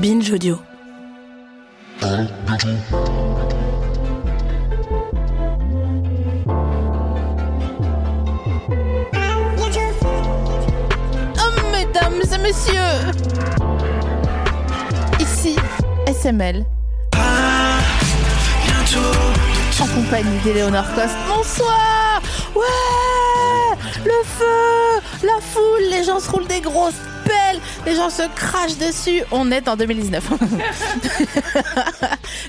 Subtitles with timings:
[0.00, 0.58] Binge Audio.
[11.72, 12.72] Mesdames et messieurs
[15.18, 15.56] Ici,
[16.06, 16.64] SML.
[19.80, 21.16] En compagnie d'Éléonore Coste.
[21.28, 22.22] Bonsoir
[22.54, 26.94] Ouais Le feu La foule, les gens se roulent des grosses
[27.86, 29.22] les gens se crachent dessus.
[29.32, 30.30] On est en 2019.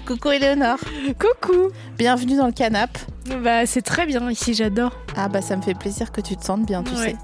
[0.05, 0.77] Coucou Éléonore.
[1.19, 2.97] Coucou Bienvenue dans le canap.
[3.43, 4.91] Bah c'est très bien ici, j'adore.
[5.15, 7.11] Ah bah ça me fait plaisir que tu te sentes bien, tu Ouais.
[7.11, 7.15] sais.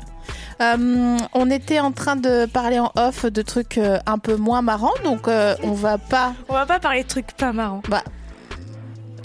[0.61, 4.61] Euh, on était en train de parler en off de trucs euh, un peu moins
[4.61, 6.33] marrants, donc euh, on va pas.
[6.49, 7.81] On va pas parler de trucs pas marrants.
[7.89, 8.03] Bah,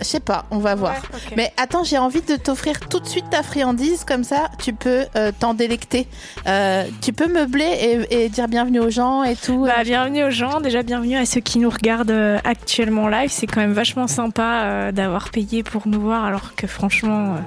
[0.00, 0.94] je sais pas, on va voir.
[0.94, 1.20] Ouais.
[1.36, 5.06] Mais attends, j'ai envie de t'offrir tout de suite ta friandise, comme ça tu peux
[5.16, 6.06] euh, t'en délecter.
[6.46, 9.64] Euh, tu peux meubler et, et dire bienvenue aux gens et tout.
[9.64, 13.30] Bah, bienvenue aux gens, déjà bienvenue à ceux qui nous regardent euh, actuellement live.
[13.30, 17.38] C'est quand même vachement sympa euh, d'avoir payé pour nous voir alors que franchement, euh,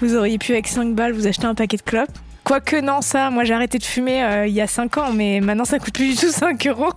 [0.00, 2.10] vous auriez pu avec 5 balles vous acheter un paquet de clopes.
[2.44, 5.40] Quoique non, ça, moi j'ai arrêté de fumer euh, il y a 5 ans, mais
[5.40, 6.92] maintenant ça coûte plus du tout 5 euros.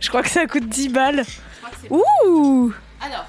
[0.00, 1.24] Je crois que ça coûte 10 balles.
[1.90, 3.24] Ouh Alors,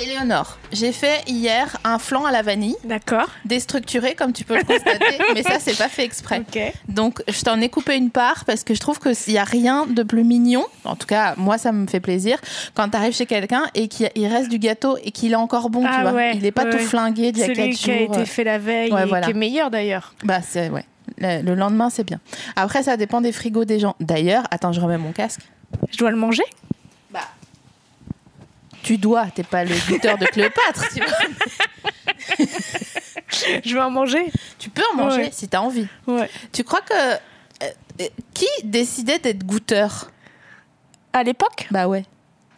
[0.00, 3.26] Éléonore, j'ai fait hier un flan à la vanille, D'accord.
[3.44, 6.42] déstructuré comme tu peux le constater, mais ça c'est pas fait exprès.
[6.88, 9.86] Donc, je t'en ai coupé une part parce que je trouve qu'il n'y a rien
[9.86, 10.64] de plus mignon.
[10.84, 12.38] En tout cas, moi, ça me fait plaisir
[12.74, 15.68] quand tu arrives chez quelqu'un et qu'il il reste du gâteau et qu'il est encore
[15.70, 16.12] bon, tu Ah vois.
[16.12, 18.24] ouais, il n'est pas ouais, tout flingué d'il y a Celui 4 qui a été
[18.24, 19.26] fait la veille Ouais, et voilà.
[19.26, 20.14] qui est meilleur d'ailleurs.
[20.24, 20.84] Bah, c'est, ouais.
[21.18, 22.20] Le, le lendemain, c'est bien.
[22.54, 23.96] Après, ça dépend des frigos des gens.
[23.98, 25.40] D'ailleurs, attends, je remets mon casque.
[25.90, 26.44] Je dois le manger?
[28.88, 32.46] Tu dois, t'es pas le goûteur de Cléopâtre, tu vois.
[33.62, 35.28] Je vais en manger Tu peux en manger Ouais.
[35.30, 35.86] si t'as envie.
[36.06, 36.30] Ouais.
[36.54, 36.94] Tu crois que.
[36.94, 37.16] euh,
[38.00, 40.10] euh, qui décidait d'être goûteur?
[41.12, 41.66] À l'époque?
[41.70, 42.06] Bah ouais.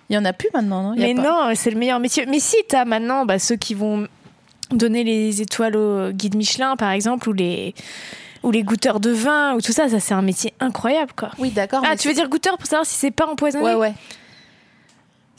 [0.09, 0.93] Il y en a plus maintenant, non?
[0.93, 2.27] A Mais pas- non, c'est le meilleur métier.
[2.27, 4.07] Mais si t'as maintenant bah, ceux qui vont
[4.71, 7.75] donner les étoiles au guide Michelin, par exemple, ou les
[8.45, 11.31] ou les goûteurs de vin, ou tout ça, ça c'est un métier incroyable, quoi.
[11.39, 11.83] Oui, d'accord.
[11.85, 13.65] Ah, tu veux dire goûteur pour savoir si c'est pas empoisonné?
[13.65, 13.95] Ouais, ouais.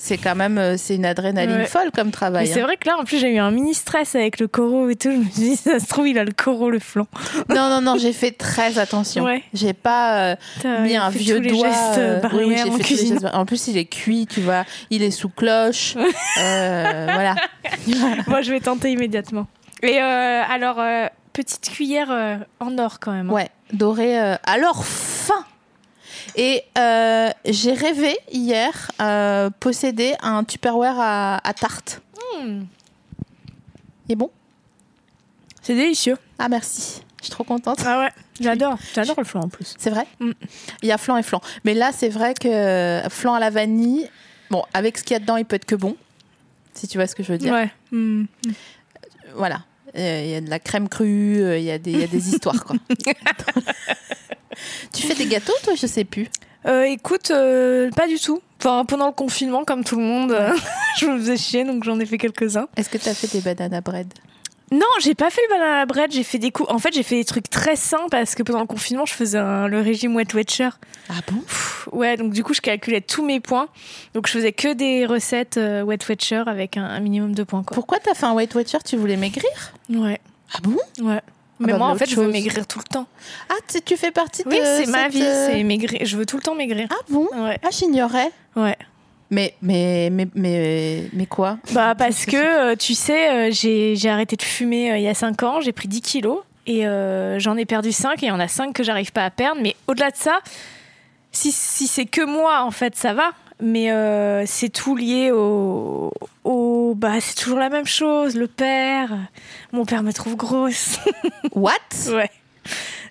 [0.04, 1.66] C'est quand même, euh, c'est une adrénaline Ouais.
[1.68, 2.48] folle comme travail.
[2.48, 2.64] c'est hein.
[2.66, 5.12] vrai que là, en plus, j'ai eu un mini stress avec le coraux et tout.
[5.12, 7.06] Je me suis dit, ça se trouve, il a le coraux, le flanc.
[7.50, 9.24] Non, non, non, j'ai fait très attention.
[9.26, 9.44] Ouais.
[9.54, 11.68] J'ai pas euh, mis un vieux doigt.
[11.70, 13.28] gestes euh, oui, en fait gestes.
[13.32, 14.64] En plus, il est cuit, tu vois.
[14.90, 15.96] Il est sous cloche.
[16.40, 17.36] Euh, voilà.
[18.28, 19.46] Moi, je vais tenter immédiatement.
[19.84, 23.30] Et euh, alors, euh, petite cuillère euh, en or quand même.
[23.30, 23.34] hein.
[23.34, 24.20] Ouais, doré.
[24.20, 25.46] euh, alors fin.
[26.36, 32.02] Et euh, j'ai rêvé hier euh, posséder un Tupperware à, à tarte.
[32.40, 32.64] Hmm.
[34.08, 34.30] Il est bon?
[35.62, 36.18] C'est délicieux.
[36.40, 37.02] Ah merci.
[37.20, 37.80] Je suis trop contente.
[37.86, 38.10] Ah ouais,
[38.40, 38.78] j'adore.
[38.96, 39.76] J'adore le flan en plus.
[39.78, 40.08] C'est vrai?
[40.20, 40.32] Mm.
[40.82, 41.40] Il y a flan et flan.
[41.66, 44.10] Mais là, c'est vrai que flan à la vanille,
[44.50, 45.96] bon, avec ce qu'il y a dedans, il peut être que bon.
[46.74, 47.54] Si tu vois ce que je veux dire.
[47.54, 47.72] Ouais.
[47.92, 48.26] Hmm.
[49.36, 49.62] Voilà.
[49.98, 51.72] Euh, Il y a de la crème crue, euh, il y, y
[52.04, 52.76] a des histoires, quoi.
[54.94, 56.28] tu fais des gâteaux, toi Je sais plus.
[56.68, 58.42] Euh, écoute, euh, pas du tout.
[58.60, 60.54] Enfin, pendant le confinement, comme tout le monde, euh,
[61.00, 62.68] je me faisais chier, donc j'en ai fait quelques-uns.
[62.78, 64.14] Est-ce que tu as fait des banana bread?
[64.72, 66.70] Non, j'ai pas fait le banana bread, j'ai fait des coups.
[66.72, 69.38] En fait, j'ai fait des trucs très sains parce que pendant le confinement, je faisais
[69.40, 70.70] un- le régime Wet Watcher.
[71.10, 71.40] Ah bon?
[71.42, 73.68] Pff, Ouais, donc du coup, je calculais tous mes points.
[74.14, 77.64] Donc, je faisais que des recettes euh, Wet Watcher avec un, un minimum de points,
[77.64, 77.74] quoi.
[77.76, 78.78] Pourquoi t'as fait un Weight Watcher?
[78.86, 79.50] Tu voulais maigrir?
[79.90, 80.22] Ouais,
[80.54, 80.78] Ah bon?
[81.02, 81.20] Ouais.
[81.62, 83.08] Mais bah, moi, en fait, je veux maigrir tout le temps.
[83.50, 86.02] Ah, tu, tu fais partie de Oui, c'est ma vie, euh, c'est maigrir.
[86.06, 86.88] Je veux tout le temps maigrir.
[86.92, 87.28] Ah bon?
[87.34, 88.32] Ouais, Ah, j'ignorais.
[88.56, 88.78] ouais.
[89.34, 91.58] Mais, mais, mais, mais, mais quoi?
[91.72, 95.42] Bah parce que euh, tu sais, euh, j'ai arrêté de fumer il y a 5
[95.44, 98.42] ans, j'ai pris 10 kilos et euh, j'en ai perdu 5 et il y en
[98.42, 99.62] a 5 que j'arrive pas à perdre.
[99.64, 100.40] Mais au-delà de ça,
[101.32, 103.32] si, si c'est que moi en fait ça va,
[103.62, 106.12] mais euh, c'est tout lié au,
[106.44, 108.36] au bah c'est toujours la même chose.
[108.36, 109.16] Le père,
[109.72, 110.98] mon père me trouve grosse.
[111.56, 111.72] What?
[112.12, 112.30] Ouais.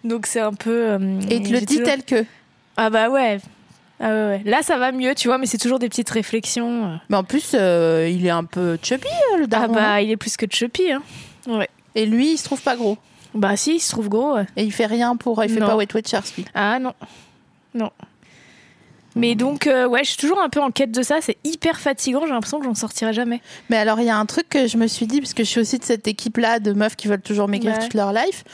[0.04, 0.70] Donc c'est un peu.
[0.90, 2.24] euh, Et te le dit toujours- tel que?
[2.76, 3.38] Ah bah ouais.
[4.02, 4.42] Ah ouais, ouais.
[4.44, 6.98] Là ça va mieux, tu vois, mais c'est toujours des petites réflexions.
[7.10, 9.06] Mais en plus, euh, il est un peu chubby,
[9.38, 9.74] le Ah daron.
[9.74, 11.02] bah il est plus que chubby, hein.
[11.46, 11.68] Ouais.
[11.94, 12.96] Et lui, il se trouve pas gros?
[13.34, 14.34] Bah si, il se trouve gros.
[14.36, 14.46] ouais.
[14.56, 15.42] Et il fait rien pour.
[15.44, 15.66] Il fait Non.
[15.66, 16.44] pas Weight Watchers, lui?
[16.54, 16.94] Ah non.
[17.74, 17.90] Non.
[19.16, 21.16] Mais donc, euh, ouais, je suis toujours un peu en quête de ça.
[21.20, 22.20] C'est hyper fatigant.
[22.24, 23.40] J'ai l'impression que j'en sortirai jamais.
[23.68, 25.48] Mais alors, il y a un truc que je me suis dit, parce que je
[25.48, 27.80] suis aussi de cette équipe-là de meufs qui veulent toujours maigrir Ouais.
[27.82, 28.44] toute leur life.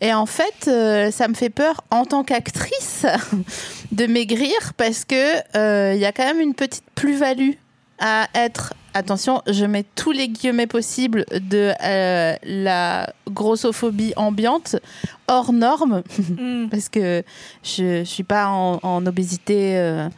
[0.00, 3.06] Et en fait, euh, ça me fait peur en tant qu'actrice
[3.92, 7.52] de maigrir parce que euh, il y a quand même une petite plus-value
[7.98, 8.74] à être.
[8.96, 14.76] Attention, je mets tous les guillemets possibles de euh, la grossophobie ambiante
[15.26, 16.02] hors norme
[16.38, 16.68] Mm.
[16.70, 17.22] parce que
[17.64, 20.08] je, je suis pas en, en obésité, euh,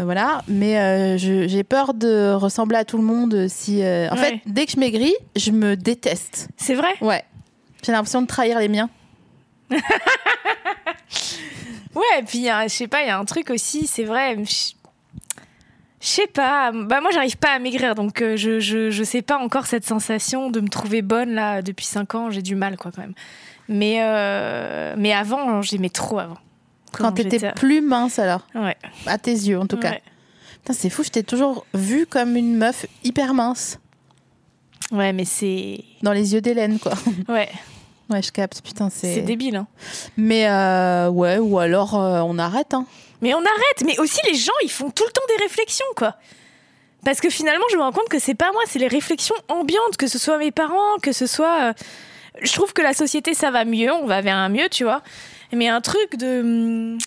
[0.00, 0.42] euh, voilà.
[0.48, 3.78] Mais j'ai peur de ressembler à tout le monde si.
[3.80, 4.16] en Ouais.
[4.16, 6.48] fait, dès que je maigris, je me déteste.
[6.56, 6.94] C'est vrai?
[7.00, 7.22] Ouais.
[7.84, 8.90] J'ai l'impression de trahir les miens.
[11.94, 14.36] Ouais, et puis, je sais pas, il y a un truc aussi, c'est vrai.
[16.00, 16.72] Je sais pas.
[16.72, 17.94] Bah, moi, j'arrive pas à maigrir.
[17.94, 21.62] Donc, euh, je, je, je sais pas encore cette sensation de me trouver bonne, là,
[21.62, 22.30] depuis 5 ans.
[22.30, 23.14] J'ai du mal, quoi, quand même.
[23.68, 26.38] Mais, euh, mais avant, j'aimais trop avant.
[26.92, 28.46] Quand t'étais plus mince, alors?
[28.54, 28.76] Ouais.
[29.06, 29.90] À tes yeux, en tout cas.
[29.92, 30.02] Ouais.
[30.62, 33.78] Putain, c'est fou, je t'ai toujours vue comme une meuf hyper mince.
[34.90, 35.84] Ouais, mais c'est.
[36.02, 36.92] Dans les yeux d'Hélène, quoi.
[37.28, 37.48] Ouais,
[38.10, 38.60] Ouais, je capte.
[38.62, 39.14] Putain, c'est.
[39.14, 39.68] c'est débile, hein.
[40.16, 42.84] Mais euh, ouais, ou alors euh, on arrête, hein.
[43.22, 43.84] Mais on arrête.
[43.84, 46.16] Mais aussi, les gens, ils font tout le temps des réflexions, quoi.
[47.04, 49.96] Parce que finalement, je me rends compte que c'est pas moi, c'est les réflexions ambiantes,
[49.98, 51.70] que ce soit mes parents, que ce soit.
[51.70, 51.72] euh,
[52.42, 55.02] Je trouve que la société, ça va mieux, on va vers un mieux, tu vois.
[55.52, 56.40] Mais un truc de.
[56.40, 56.98] hum,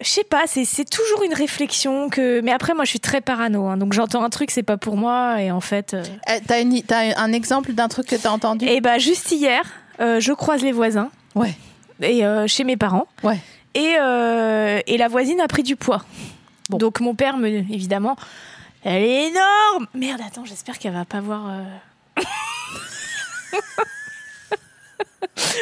[0.00, 2.40] Je sais pas, c'est toujours une réflexion que.
[2.40, 4.96] Mais après, moi, je suis très parano, hein, donc j'entends un truc, c'est pas pour
[4.96, 5.92] moi, et en fait.
[5.94, 8.64] euh, Eh, T'as une- un exemple d'un truc que t'as entendu?
[8.66, 9.62] Et bah, juste hier,
[10.00, 11.52] euh, je croise les voisins, Ouais.
[12.00, 13.06] et euh, chez mes parents.
[13.22, 13.38] Ouais.
[13.74, 16.04] Et, euh, et la voisine a pris du poids.
[16.68, 16.78] Bon.
[16.78, 18.16] Donc mon père, me, évidemment,
[18.82, 19.86] elle est énorme.
[19.94, 21.46] Merde, attends, j'espère qu'elle va pas voir.
[21.48, 21.64] euh.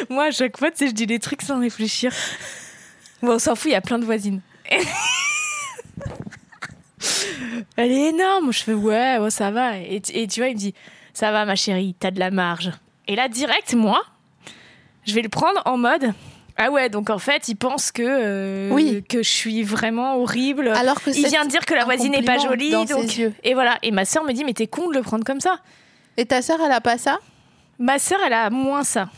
[0.09, 2.13] Moi, à chaque fois, tu sais, je dis des trucs sans réfléchir.
[3.21, 4.41] Bon, on s'en fout, il y a plein de voisines.
[7.75, 8.51] elle est énorme.
[8.53, 9.77] Je fais ouais, ouais, ça va.
[9.77, 10.73] Et, tu- et tu vois, il me dit
[11.13, 12.71] ça va, ma chérie, t'as de la marge.
[13.07, 14.01] Et là, direct, moi,
[15.05, 16.13] je vais le prendre en mode.
[16.61, 19.01] Ah ouais, donc en fait, il pense que, euh, Oui.
[19.07, 20.67] que je suis vraiment horrible.
[20.75, 22.71] Alors que il vient de dire que la voisine n'est pas jolie.
[22.71, 23.09] dans donc...
[23.09, 23.33] ses yeux.
[23.45, 23.77] Et voilà.
[23.81, 25.59] Et ma sœur me dit, mais t'es con de le prendre comme ça.
[26.17, 27.19] Et ta sœur, elle a pas ça?
[27.79, 29.09] Ma sœur, elle a moins ça.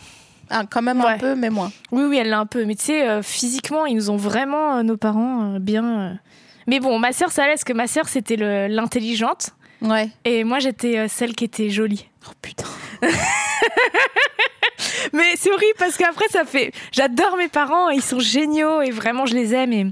[0.51, 1.71] Ah, Quand même un peu, mais moins.
[1.91, 2.63] Oui, oui, elle l'a un peu.
[2.65, 6.19] Mais tu sais, euh, physiquement, ils nous ont vraiment, euh, nos parents, bien.
[6.67, 8.35] Mais bon, ma sœur, ça allait, parce que ma sœur, c'était
[8.67, 9.49] l'intelligente.
[9.81, 10.09] Ouais.
[10.25, 12.07] Et moi, j'étais celle qui était jolie.
[12.29, 12.65] Oh putain.
[15.13, 16.71] Mais c'est horrible parce qu'après, ça fait.
[16.91, 19.73] J'adore mes parents, ils sont géniaux et vraiment, je les aime.
[19.73, 19.85] Et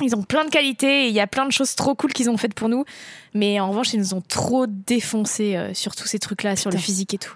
[0.00, 2.30] ils ont plein de qualités et il y a plein de choses trop cool qu'ils
[2.30, 2.84] ont faites pour nous.
[3.34, 6.78] Mais en revanche, ils nous ont trop défoncé euh, sur tous ces trucs-là, sur le
[6.78, 7.34] physique et tout.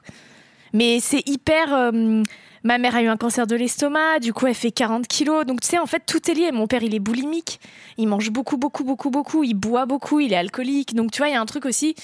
[0.72, 1.74] Mais c'est hyper.
[1.74, 2.22] euh,
[2.64, 5.44] ma mère a eu un cancer de l'estomac, du coup, elle fait 40 kilos.
[5.44, 6.52] Donc, tu sais, en fait, tout est lié.
[6.52, 7.60] Mon père, il est boulimique.
[7.98, 9.44] Il mange beaucoup, beaucoup, beaucoup, beaucoup.
[9.44, 10.20] Il boit beaucoup.
[10.20, 10.94] Il est alcoolique.
[10.94, 11.94] Donc, tu vois, il y a un truc aussi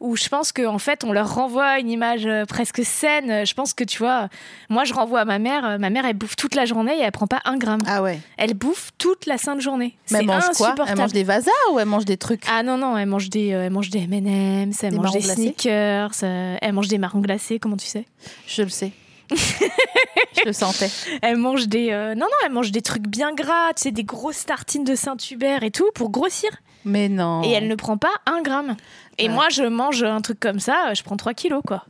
[0.00, 3.44] où je pense qu'en fait, on leur renvoie une image euh, presque saine.
[3.46, 4.28] Je pense que, tu vois,
[4.68, 5.64] moi, je renvoie à ma mère.
[5.64, 7.80] euh, Ma mère, elle bouffe toute la journée et elle prend pas un gramme.
[7.86, 8.18] Ah ouais.
[8.38, 9.96] Elle bouffe toute la sainte journée.
[10.10, 10.74] Mais elle mange quoi?
[10.88, 12.42] Elle mange des vasas ou elle mange des trucs?
[12.50, 15.20] Ah non, non, elle mange des, euh, elle mange des M&M's, elle Des mange des
[15.20, 18.06] sneakers, euh, elle mange des marrons glacés, comment tu sais?
[18.46, 18.92] Je le sais.
[19.30, 20.90] je le sentais.
[21.22, 21.90] Elle mange des...
[21.90, 24.94] euh, non, non, elle mange des trucs bien gras, tu sais, des grosses tartines de
[24.94, 26.50] Saint-Hubert et tout, pour grossir.
[26.84, 27.42] Mais non.
[27.42, 28.76] Et elle ne prend pas un gramme.
[29.18, 29.34] Et Ouais.
[29.34, 31.84] moi, je mange un truc comme ça, je prends 3 kilos, quoi.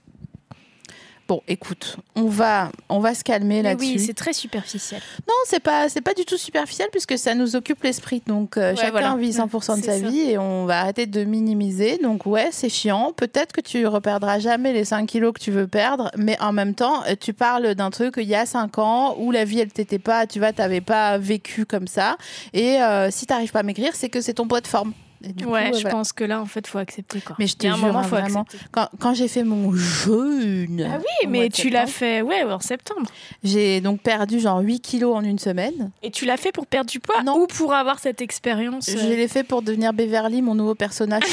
[1.30, 3.92] Bon, écoute, on va, on va se calmer là-dessus.
[3.92, 5.00] oui, c'est très superficiel.
[5.28, 8.20] Non, c'est pas, c'est pas du tout superficiel puisque ça nous occupe l'esprit.
[8.26, 9.14] Donc euh, Ouais, chacun voilà.
[9.14, 10.08] vit 100% de sa ça.
[10.08, 11.98] vie et on va arrêter de minimiser.
[11.98, 13.12] Donc ouais, c'est chiant.
[13.16, 16.74] Peut-être que tu reperdras jamais les 5 kilos que tu veux perdre, mais en même
[16.74, 19.72] temps, euh, tu parles d'un truc il y a 5 ans où la vie elle
[19.72, 22.16] t'était pas, tu vois, t'avais pas vécu comme ça.
[22.54, 24.94] Et euh, si t'arrives pas à maigrir, c'est que c'est ton poids de forme.
[25.20, 25.96] Du ouais, coup, je voilà.
[25.96, 27.36] pense que là, en fait, faut accepter, quoi.
[27.38, 28.42] Mais je te a un jure, moment, hein, faut vraiment.
[28.42, 28.66] accepter.
[28.72, 30.88] Quand, quand j'ai fait mon jeûne.
[30.90, 33.06] Ah oui, mais tu l'as fait, ouais, en septembre.
[33.44, 35.90] J'ai donc perdu genre 8 kilos en une semaine.
[36.02, 37.38] Et tu l'as fait pour perdre du poids Non.
[37.38, 41.22] ou pour avoir cette expérience Je euh, l'ai fait pour devenir Beverly, mon nouveau personnage.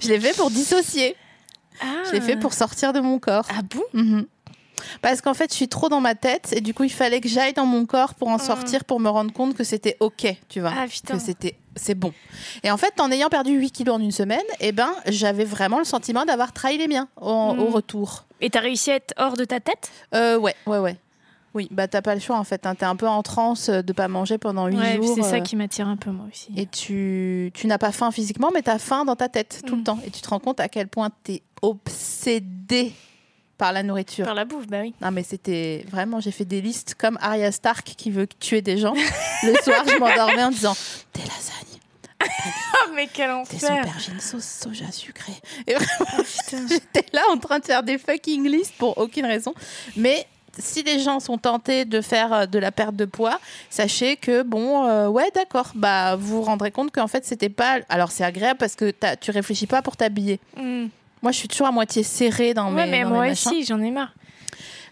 [0.00, 1.16] je l'ai fait pour dissocier.
[1.80, 1.84] Ah.
[2.06, 3.46] Je l'ai fait pour sortir de mon corps.
[3.50, 3.82] Ah bon?
[3.92, 4.26] Mhm.
[5.02, 7.28] Parce qu'en fait, je suis trop dans ma tête et du coup, il fallait que
[7.28, 10.60] j'aille dans mon corps pour en sortir, pour me rendre compte que c'était ok, tu
[10.60, 10.72] vois.
[10.76, 11.14] Ah putain.
[11.16, 12.12] que c'était c'est bon.
[12.62, 15.78] Et en fait, en ayant perdu 8 kilos en une semaine, eh ben, j'avais vraiment
[15.78, 17.60] le sentiment d'avoir trahi les miens en- Mm.
[17.60, 18.24] au retour.
[18.40, 19.90] Et t'as réussi à être hors de ta tête?
[20.14, 20.96] Euh, ouais, ouais, ouais.
[21.54, 22.66] Oui, bah t'as pas le choix en fait.
[22.66, 22.74] Hein.
[22.74, 25.14] T'es un peu en transe de pas manger pendant huit Ouais, jours.
[25.16, 26.48] c'est ça euh, qui m'attire un peu moi aussi.
[26.54, 29.74] Et tu, tu n'as pas faim physiquement, mais tu as faim dans ta tête tout
[29.74, 29.84] le Mm.
[29.84, 29.98] temps.
[30.06, 32.92] Et tu te rends compte à quel point tu es obsédé
[33.58, 34.24] par la nourriture.
[34.24, 34.94] Par la bouffe, bah oui.
[35.00, 38.78] Non, mais c'était vraiment, j'ai fait des listes comme Arya Stark qui veut tuer des
[38.78, 38.94] gens.
[39.42, 40.76] le soir, je m'endormais en disant
[41.14, 41.66] des lasagnes,
[42.22, 45.32] Oh, mais quel des enfer aubergines sauce soja sucré.
[45.66, 46.22] Et vraiment, Oh,
[46.68, 49.54] j'étais là en train de faire des fucking listes pour aucune raison.
[49.96, 50.26] Mais
[50.58, 53.38] si les gens sont tentés de faire euh, de la perte de poids,
[53.70, 57.80] sachez que bon, euh, ouais, d'accord, bah vous vous rendrez compte qu'en fait c'était pas.
[57.88, 60.40] Alors c'est agréable parce que tu réfléchis pas pour t'habiller.
[60.56, 60.86] Mm.
[61.26, 63.80] Moi, je suis toujours à moitié serrée dans Ouais, mes, mais dans moi aussi, j'en
[63.82, 64.12] ai marre.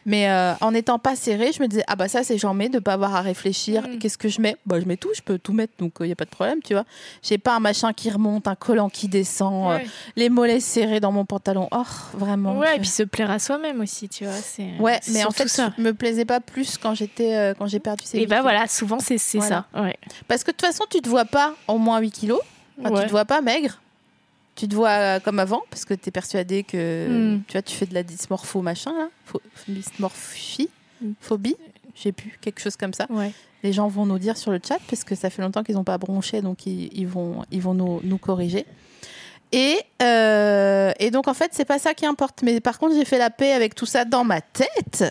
[0.04, 2.78] Mais euh, en n'étant pas serrée, je me disais ah bah ça c'est jamais de
[2.80, 3.82] pas avoir à réfléchir.
[3.88, 3.98] Mm.
[3.98, 4.56] Qu'est-ce que je mets?
[4.66, 6.58] Bah je mets tout, je peux tout mettre, donc il y a pas de problème,
[6.62, 6.84] tu vois.
[7.22, 9.78] J'ai pas un machin qui remonte, un collant qui descend, euh,
[10.16, 11.68] les mollets serrés dans mon pantalon.
[11.70, 12.58] Oh, vraiment.
[12.58, 14.34] Ouais, je- et puis se plaire à soi-même aussi, tu vois.
[14.80, 15.72] Ouais, mais en fait, ça.
[15.78, 18.42] je me plaisais pas plus quand j'étais euh, quand j'ai perdu ces Et bah kilos.
[18.42, 19.64] voilà, souvent c'est c'est Voilà.
[19.72, 19.80] ça.
[19.82, 19.96] Ouais.
[20.28, 22.40] Parce que de toute façon, tu te vois pas en moins 8 kilos.
[22.78, 23.00] Enfin, Ouais.
[23.02, 23.78] Tu te vois pas maigre.
[24.56, 27.42] Tu te vois euh, comme avant parce que tu es persuadé que Mm.
[27.48, 29.08] tu vois, tu fais de la dysmorpho machin là,
[29.68, 30.68] dysmorphie,
[31.02, 31.12] Mm.
[31.20, 31.56] phobie,
[31.94, 33.06] j'ai plus quelque chose comme ça.
[33.10, 33.32] Ouais.
[33.62, 35.84] Les gens vont nous dire sur le chat parce que ça fait longtemps qu'ils n'ont
[35.84, 38.64] pas bronché donc ils, ils vont ils vont nous, nous corriger.
[39.52, 42.42] Et, euh, et donc en fait c'est pas ça qui importe.
[42.42, 45.04] Mais par contre j'ai fait la paix avec tout ça dans ma tête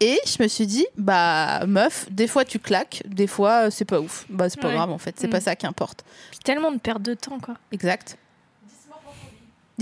[0.00, 3.84] et je me suis dit bah meuf des fois tu claques, des fois euh, c'est
[3.84, 4.24] pas ouf.
[4.28, 4.74] Bah c'est pas Ouais.
[4.74, 5.30] grave en fait, c'est Mm.
[5.30, 6.04] pas ça qui importe.
[6.30, 7.54] Puis tellement de perte de temps, quoi.
[7.72, 8.16] Exact.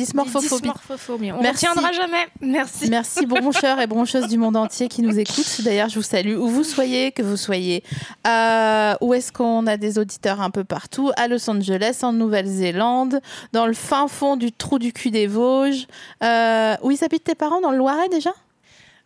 [0.01, 0.63] Dysmorphophobie.
[0.63, 1.33] Dysmorphophobie.
[1.33, 2.27] On ne tiendra jamais.
[2.41, 2.89] Merci.
[2.89, 5.61] Merci broncheurs et broncheuses du monde entier qui nous écoutent.
[5.63, 7.85] D'ailleurs, je vous salue où vous soyez, que vous soyez.
[8.27, 11.11] Euh, où est-ce qu'on a des auditeurs un peu partout?
[11.17, 13.21] À Los Angeles, en Nouvelle-Zélande,
[13.53, 15.87] dans le fin fond du trou du cul des Vosges.
[16.23, 17.61] Euh, où ils habitent tes parents?
[17.61, 18.31] Dans le Loiret déjà?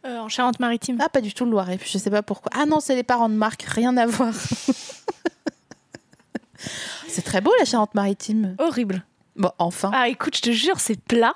[0.07, 0.99] Euh, en Charente-Maritime.
[1.01, 1.81] Ah, pas du tout le Loiret.
[1.85, 2.53] Je sais pas pourquoi.
[2.55, 3.63] Ah non, c'est les parents de Marc.
[3.63, 4.33] Rien à voir.
[7.09, 8.55] c'est très beau la Charente-Maritime.
[8.59, 9.05] Horrible.
[9.37, 9.91] Bon, enfin.
[9.95, 11.35] Ah, écoute, je te jure, c'est plat.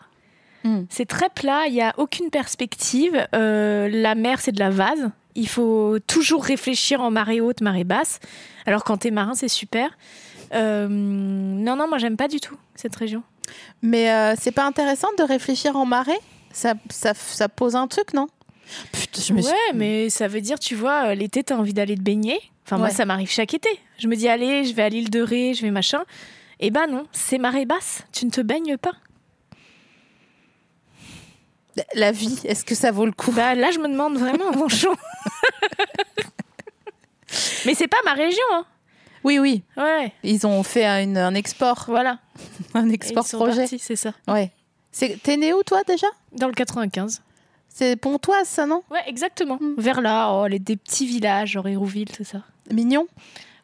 [0.65, 0.85] Hmm.
[0.89, 1.67] C'est très plat.
[1.67, 3.27] Il n'y a aucune perspective.
[3.35, 5.11] Euh, la mer, c'est de la vase.
[5.35, 8.19] Il faut toujours réfléchir en marée haute, marée basse.
[8.67, 9.97] Alors, quand t'es marin, c'est super.
[10.55, 13.23] Euh, non, non, moi, j'aime pas du tout cette région.
[13.83, 16.19] Mais euh, c'est pas intéressant de réfléchir en marée?
[16.53, 18.27] Ça, ça, ça pose un truc, non?
[18.93, 21.95] Putain, je me ouais, suis- mais ça veut dire, tu vois, l'été, t'as envie d'aller
[21.95, 22.39] te baigner.
[22.67, 23.69] Enfin, moi, ça m'arrive chaque été.
[23.99, 26.03] Je me dis, allez, je vais à l'île de Ré, je vais machin.
[26.61, 28.03] Eh ben non, c'est marée basse.
[28.13, 28.93] Tu ne te baignes pas.
[31.95, 33.31] La vie, est-ce que ça vaut le coup?
[33.31, 34.97] Bah là, je me demande vraiment, franchement.
[37.67, 38.65] mais c'est pas ma région, hein.
[39.25, 39.63] Oui, oui.
[39.77, 42.19] Ouais, Ils ont fait un, un export, voilà.
[42.75, 43.67] un export ils sont projet.
[43.67, 44.13] c'est ça.
[44.27, 44.51] Ouais.
[44.93, 46.07] C'est- T'es né où toi déjà?
[46.33, 47.23] Dans le 95.
[47.69, 48.83] C'est Pontoise, ça non?
[48.91, 49.59] Ouais, exactement.
[49.61, 49.75] Mm.
[49.79, 52.43] Vers là, oh, les, des petits villages, genre Hérouville, tout ça.
[52.73, 53.07] Mignon?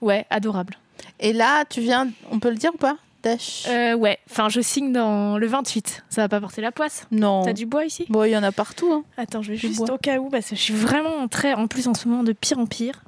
[0.01, 0.77] Ouais, adorable.
[1.21, 3.65] Et là, tu viens, on peut le dire ou pas Dash?
[3.69, 6.05] Euh, ouais, enfin, je signe dans le 28.
[6.11, 7.07] Ça va pas porter la poisse.
[7.11, 7.43] non.
[7.45, 8.05] T'as du bois ici?
[8.11, 8.93] Bon, il y en a partout.
[8.93, 9.03] hein.
[9.17, 9.93] Attends, je vais juste bois.
[9.95, 12.33] au cas où, parce que je suis vraiment très, en plus en ce moment, de
[12.33, 13.03] pire en pire.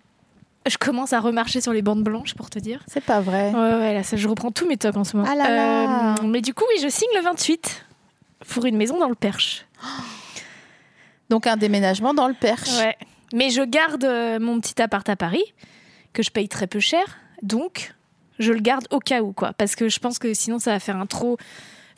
[0.66, 2.82] Je commence à remarcher sur les bandes blanches, pour te dire.
[2.88, 3.50] C'est pas vrai.
[3.52, 5.28] Ouais, ouais, là, ça, je reprends tous mes tocs en ce moment.
[5.30, 6.14] Ah là là.
[6.14, 7.84] Euh, mais du coup, oui, je signe le 28
[8.48, 9.66] pour une maison dans le Perche.
[11.28, 12.70] Donc un déménagement dans le Perche.
[12.78, 12.96] Ouais.
[13.32, 15.42] Mais je garde euh, mon petit appart à Paris,
[16.12, 17.04] que je paye très peu cher.
[17.42, 17.94] Donc,
[18.38, 19.52] je le garde au cas où, quoi.
[19.54, 21.36] Parce que je pense que sinon, ça va faire un trop.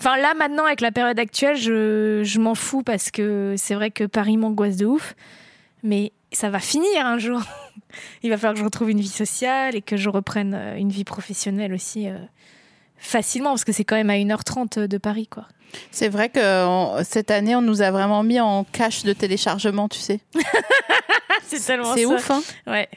[0.01, 3.91] Enfin, là, maintenant, avec la période actuelle, je, je m'en fous parce que c'est vrai
[3.91, 5.15] que Paris m'angoisse de ouf.
[5.83, 7.41] Mais ça va finir un jour.
[8.23, 10.91] Il va falloir que je retrouve une vie sociale et que je reprenne euh, une
[10.91, 12.19] vie professionnelle aussi euh,
[12.99, 15.47] facilement, parce que c'est quand même à 1h30 de Paris, quoi.
[15.91, 19.89] C'est vrai que on- cette année, on nous a vraiment mis en cache de téléchargement,
[19.89, 20.21] tu sais.
[21.47, 22.89] c'est tellement C'est ouf, hein Ouais.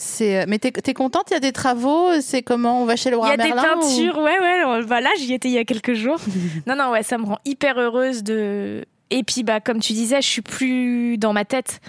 [0.00, 0.46] C'est.
[0.46, 3.16] Mais t'es es contente Il y a des travaux C'est comment On va chez le
[3.16, 4.84] Il roi y a des Merlin ou- peintures, ouais, ouais.
[4.84, 6.20] Bah là, j'y étais il y a quelques jours.
[6.66, 8.84] non, non, ouais, ça me rend hyper heureuse de.
[9.10, 11.80] Et puis, bah, comme tu disais, je suis plus dans ma tête.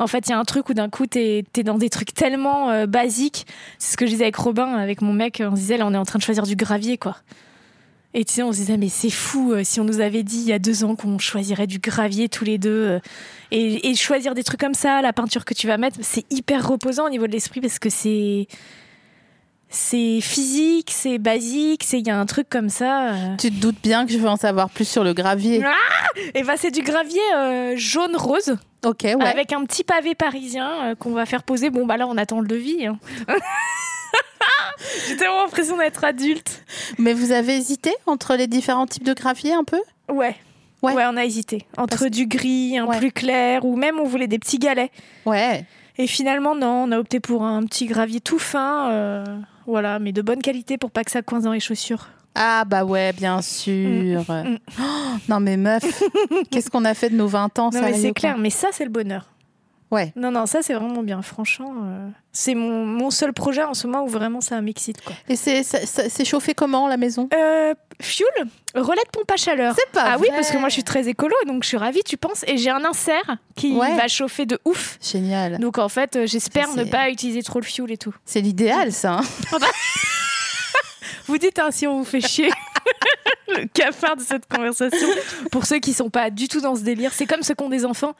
[0.00, 2.12] En fait, il y a un truc où d'un coup, t'es es dans des trucs
[2.14, 3.46] tellement euh, basiques.
[3.78, 5.40] C'est ce que je disais avec Robin, avec mon mec.
[5.46, 7.16] On se disait, là, on est en train de choisir du gravier, quoi.
[8.14, 10.38] Et tu sais, on se disait, mais c'est fou, euh, si on nous avait dit
[10.38, 12.98] il y a deux ans qu'on choisirait du gravier tous les deux, euh,
[13.50, 16.68] et, et choisir des trucs comme ça, la peinture que tu vas mettre, c'est hyper
[16.68, 18.46] reposant au niveau de l'esprit parce que c'est.
[19.74, 23.14] C'est physique, c'est basique, c'est il y a un truc comme ça.
[23.14, 23.36] euh.
[23.38, 25.64] Tu te doutes bien que je veux en savoir plus sur le gravier.
[26.34, 28.54] Et bah c'est du gravier euh, jaune rose
[28.84, 29.14] Ok, ouais.
[29.24, 31.70] avec un petit pavé parisien euh, qu'on va faire poser.
[31.70, 32.84] Bon bah là on attend le devis.
[32.86, 32.98] hein.
[35.08, 36.64] J'ai tellement l'impression d'être adulte.
[36.98, 40.36] Mais vous avez hésité entre les différents types de gravier un peu Ouais.
[40.82, 40.94] Ouais.
[40.94, 41.04] Ouais.
[41.06, 42.98] on a hésité entre Parce- du gris, un Ouais.
[42.98, 44.90] plus clair, ou même on voulait des petits galets.
[45.26, 45.64] Ouais.
[45.98, 49.24] Et finalement, non, on a opté pour un petit gravier tout fin, euh,
[49.66, 52.08] voilà, mais de bonne qualité pour pas que ça coince dans les chaussures.
[52.34, 54.22] Ah bah ouais, bien sûr.
[54.28, 54.56] Mm.
[54.80, 54.82] Oh,
[55.28, 55.82] non mais meuf,
[56.50, 58.68] qu'est-ce qu'on a fait de nos 20 ans Non, mais sérieux, c'est clair, mais ça,
[58.72, 59.26] c'est le bonheur.
[59.92, 60.12] Ouais.
[60.16, 61.22] Non, non, ça, c'est vraiment bien.
[61.22, 65.14] Franchement, euh, c'est mon, mon seul projet en ce moment où vraiment ça m'excite, quoi.
[65.28, 67.28] Et c'est ça- ça- c'est chauffé comment la maison?
[67.34, 68.26] Euh, fuel,
[68.74, 69.74] relais de pompe à chaleur.
[69.78, 72.02] C'est pas Ah oui, parce que moi, je suis très écolo, donc je suis ravie,
[72.04, 72.42] tu penses.
[72.48, 73.94] Et j'ai un insert qui Ouais.
[73.94, 74.98] va chauffer de ouf.
[75.02, 75.58] Génial.
[75.58, 78.14] Donc en fait, euh, j'espère Ça, ne pas utiliser trop le fuel et tout.
[78.24, 79.20] C'est l'idéal ça.
[79.20, 79.22] hein.
[81.26, 82.50] Vous dites hein, si on vous fait chier.
[83.48, 85.08] le cafard de cette conversation.
[85.50, 87.68] Pour ceux qui sont pas du tout dans ce délire, c'est comme ceux qui ont
[87.68, 88.14] des enfants.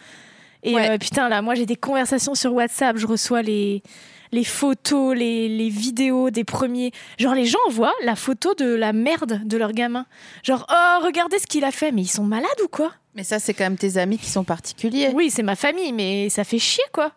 [0.62, 0.90] Et Ouais.
[0.90, 3.83] euh, putain, là, moi j'ai des conversations sur WhatsApp, je reçois les,
[4.31, 6.92] les photos, les, les vidéos des premiers.
[7.19, 10.07] Genre, les gens envoient la photo de la merde de leur gamin.
[10.42, 12.92] Genre, oh, regardez ce qu'il a fait, mais ils sont malades ou quoi?
[13.14, 15.11] Mais ça c'est quand même tes amis qui sont particuliers.
[15.14, 17.11] Oui, c'est ma famille, mais ça fait chier quoi.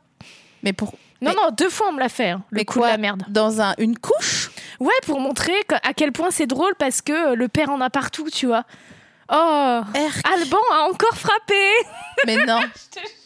[0.64, 2.80] Mais pour Non, Mais- non, deux fois on me l'a fait, hein, le mais coup
[2.80, 3.24] quoi de la merde.
[3.30, 4.50] Dans un une couche?
[4.82, 7.90] Ouais, pour montrer à quel point c'est drôle parce que euh, le père en a
[7.90, 8.64] partout, tu vois.
[9.32, 10.34] Oh, R.
[10.34, 11.56] Alban a encore frappé
[12.26, 12.60] Mais non.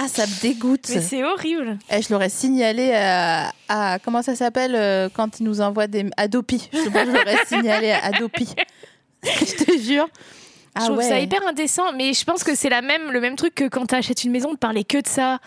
[0.00, 0.88] Ah ça me dégoûte.
[0.94, 1.76] Mais c'est horrible.
[1.90, 6.06] Eh, je l'aurais signalé à, à- comment ça s'appelle euh, quand ils nous envoient des
[6.16, 6.68] Adopi.
[6.72, 8.48] Je, je l'aurais signalé à Adopi.
[9.24, 10.08] je te jure.
[10.14, 11.08] je Ah trouve ouais.
[11.08, 13.86] ça hyper indécent, mais je pense que c'est la même, le même truc que quand
[13.86, 15.40] t'achètes une maison de parler que de ça.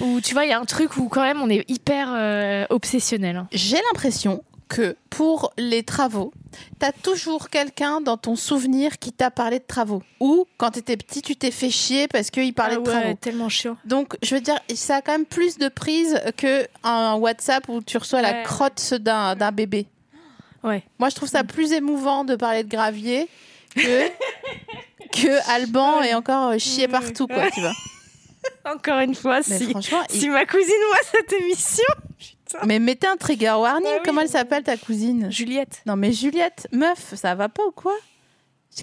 [0.00, 2.66] Ou tu vois, il y a un truc où quand même on est hyper euh,
[2.70, 3.44] obsessionnel.
[3.52, 6.32] J'ai l'impression que pour les travaux,
[6.78, 10.02] t'as toujours quelqu'un dans ton souvenir qui t'a parlé de travaux.
[10.20, 13.14] Ou quand t'étais petit, tu t'es fait chier parce qu'il parlait Ah de travaux.
[13.20, 13.76] tellement chiant.
[13.84, 17.80] Donc, je veux dire, ça a quand même plus de prise que un WhatsApp où
[17.80, 19.86] tu reçois la crotte d'un d'un bébé.
[20.64, 20.82] Ouais.
[20.98, 23.28] Moi, je trouve ça plus émouvant de parler de gravier
[23.76, 24.08] que
[25.12, 27.72] que Alban et encore euh, chier partout, quoi, tu vois.
[28.64, 29.82] Encore une fois, Mais si, il-
[30.18, 31.84] si ma cousine voit cette émission.
[32.64, 33.84] Mais mettez un trigger warning.
[33.84, 34.02] Bah oui.
[34.04, 35.82] Comment elle s'appelle ta cousine Juliette.
[35.86, 37.94] Non, mais Juliette, meuf, ça va pas ou quoi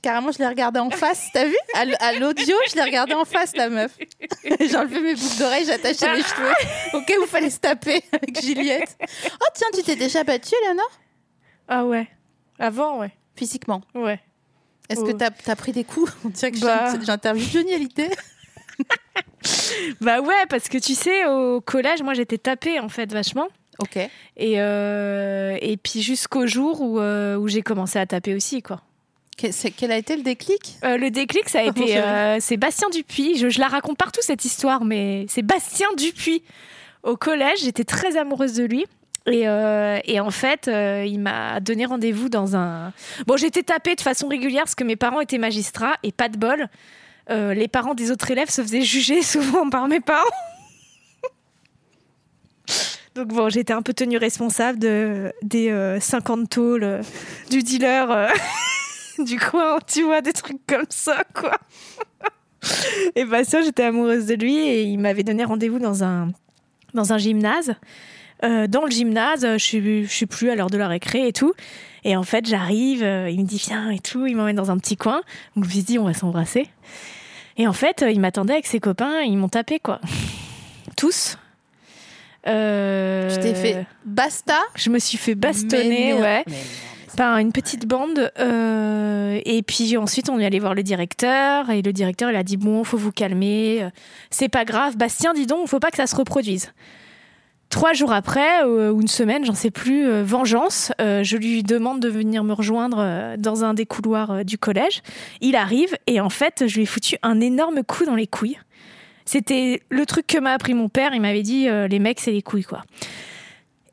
[0.02, 3.56] Carrément, je l'ai regardée en face, t'as vu À l'audio, je l'ai regardée en face,
[3.56, 3.96] la meuf.
[4.60, 6.52] J'ai enlevé mes boucles d'oreilles, j'ai attaché mes cheveux.
[6.94, 8.98] Ok, vous fallait se taper avec Juliette.
[9.40, 10.92] Oh, tiens, tu t'es déjà battue, Léonore
[11.68, 12.08] Ah ouais.
[12.58, 13.12] Avant, ouais.
[13.36, 13.82] Physiquement.
[13.94, 14.20] Ouais.
[14.90, 15.06] Est-ce Oh.
[15.06, 16.94] que t'as as pris des coups On dirait que Bah.
[17.00, 18.10] j'interviewe Johnny Hallyday.
[20.02, 23.48] Bah ouais, parce que tu sais, au collège, moi j'étais tapée en fait vachement.
[23.80, 23.98] Ok.
[23.98, 28.82] Et, euh, et puis jusqu'au jour où, euh, où j'ai commencé à taper aussi, quoi.
[29.38, 30.76] Que- Quel a été le déclic?
[30.84, 31.88] Euh, le déclic, ça a été.
[31.88, 33.38] c'est euh, c'est Bastien Dupuis.
[33.38, 36.44] Je, je la raconte partout cette histoire, mais c'est Bastien Dupuis.
[37.04, 38.86] Au collège, j'étais très amoureuse de lui.
[39.26, 42.92] Et, euh, et en fait, euh, il m'a donné rendez-vous dans un.
[43.26, 46.38] Bon, j'étais tapée de façon régulière parce que mes parents étaient magistrats et pas de
[46.38, 46.68] bol.
[47.30, 50.20] euh, les parents des autres élèves se faisaient juger souvent par mes parents.
[53.16, 57.02] Donc bon, j'étais un peu tenue responsable de, des euh, 50 tôles euh,
[57.52, 58.28] du dealer euh,
[59.24, 61.56] du coin, tu vois, des trucs comme ça, quoi.
[63.16, 66.30] Et Bastien, j'étais amoureuse de lui et il m'avait donné rendez-vous dans un,
[66.94, 67.76] dans un gymnase.
[68.46, 71.34] Euh, dans le gymnase, je suis, je suis plus à l'heure de la récré et
[71.34, 71.54] tout.
[72.06, 74.96] Et en fait, j'arrive, il me dit viens et tout, il m'emmène dans un petit
[74.96, 75.22] coin.
[75.56, 76.70] Donc je me dit on va s'embrasser.
[77.58, 80.00] Et en fait, il m'attendait avec ses copains, ils m'ont tapé quoi.
[80.96, 81.38] Tous.
[82.48, 86.58] Euh, Tu t'es fait basta Je me suis fait bastonner, Mais ouais Mais
[87.16, 88.32] par une petite bande.
[88.40, 91.70] euh, et puis ensuite, on est allé voir le directeur.
[91.70, 93.84] Et le directeur, il a dit Bon, faut vous calmer.
[93.84, 93.90] euh,
[94.32, 94.98] C'est pas grave.
[94.98, 96.72] Bastien, dis donc, faut pas que ça se reproduise.
[97.70, 101.64] Trois jours après, euh, ou une semaine, j'en sais plus, euh, vengeance, euh, je lui
[101.64, 105.02] demande de venir me rejoindre dans un des couloirs du collège.
[105.42, 108.60] Il arrive et en fait, je lui ai foutu un énorme coup dans les couilles.
[109.26, 111.12] C'était le truc que m'a appris mon père.
[111.14, 112.84] Il m'avait dit euh, les mecs, c'est les couilles, quoi.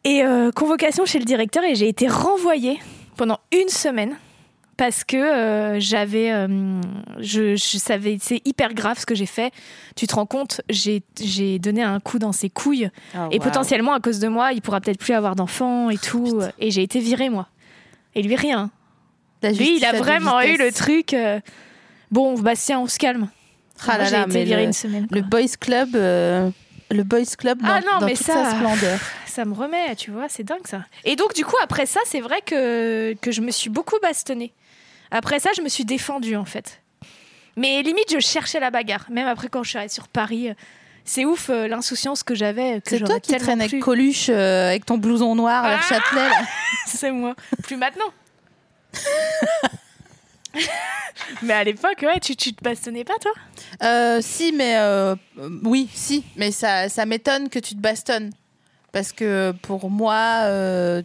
[0.05, 2.79] Et euh, convocation chez le directeur et j'ai été renvoyée
[3.17, 4.17] pendant une semaine
[4.79, 6.81] parce que euh, j'avais, euh,
[7.19, 9.53] je, je savais, c'est hyper grave ce que j'ai fait.
[9.97, 13.45] Tu te rends compte, j'ai, j'ai donné un coup dans ses couilles Oh, et wow.
[13.45, 16.41] potentiellement à cause de moi, il pourra peut-être plus avoir d'enfants et tout.
[16.59, 17.49] Et j'ai été virée moi.
[18.15, 18.71] Et lui rien.
[19.43, 21.13] Lui, il a vraiment eu le truc.
[21.13, 21.41] euh,
[22.11, 23.29] bon, Bastien, on se calme.
[23.89, 25.07] Ah là là, été virée le- une semaine.
[25.11, 26.51] Le boys club, euh,
[26.91, 28.99] le boys club dans, Ah non, dans mais toute ça- sa splendeur.
[29.27, 30.85] Ça me remet, tu vois, c'est dingue ça.
[31.05, 34.53] Et donc, du coup, après ça, c'est vrai que, que je me suis beaucoup bastonnée.
[35.13, 36.81] Après ça, je me suis défendue, en fait.
[37.57, 39.07] Mais limite, je cherchais la bagarre.
[39.11, 40.55] Même après, quand je suis allée sur Paris, euh,
[41.05, 42.81] c'est ouf euh, l'insouciance que j'avais.
[42.81, 43.81] que C'est toi qui tellement traîne avec plus.
[43.81, 46.29] Coluche euh, avec ton blouson noir Ah Châtelet.
[46.29, 46.43] là.
[46.87, 47.35] C'est moi.
[47.63, 48.05] Plus maintenant.
[51.43, 53.33] Mais à l'époque, tu, te bastonnais pas, toi?
[53.83, 55.15] Euh, si, mais euh,
[55.65, 58.31] oui, si, mais ça, ça m'étonne que tu te bastonnes.
[58.93, 61.03] Parce que pour moi, euh,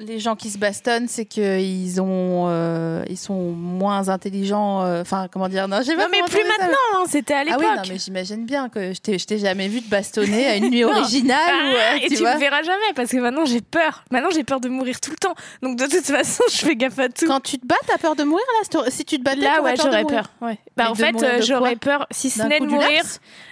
[0.00, 4.82] les gens qui se bastonnent, c'est qu'ils ont, euh, ils sont moins intelligents.
[4.84, 7.60] euh, Enfin, comment dire Non, pas mais plus maintenant, hein, c'était à Ah l'époque.
[7.62, 10.56] oui, non, mais j'imagine bien que je t'ai, je t'ai jamais vu te bastonner à
[10.56, 11.38] une nuit originale.
[11.48, 12.34] Ah, ou, euh, et tu, vois.
[12.34, 14.04] me verras jamais parce que maintenant j'ai peur.
[14.10, 15.34] Maintenant j'ai peur de mourir tout le temps.
[15.62, 17.26] Donc de toute façon, je fais gaffe à tout.
[17.26, 19.74] Quand tu te bats, t'as peur de mourir là Si tu te battais, Là, ouais,
[19.76, 20.30] j'aurais peur.
[20.40, 20.58] Ouais.
[20.76, 23.02] Bah, en fait, euh, j'aurais peur, si ce n'est de mourir.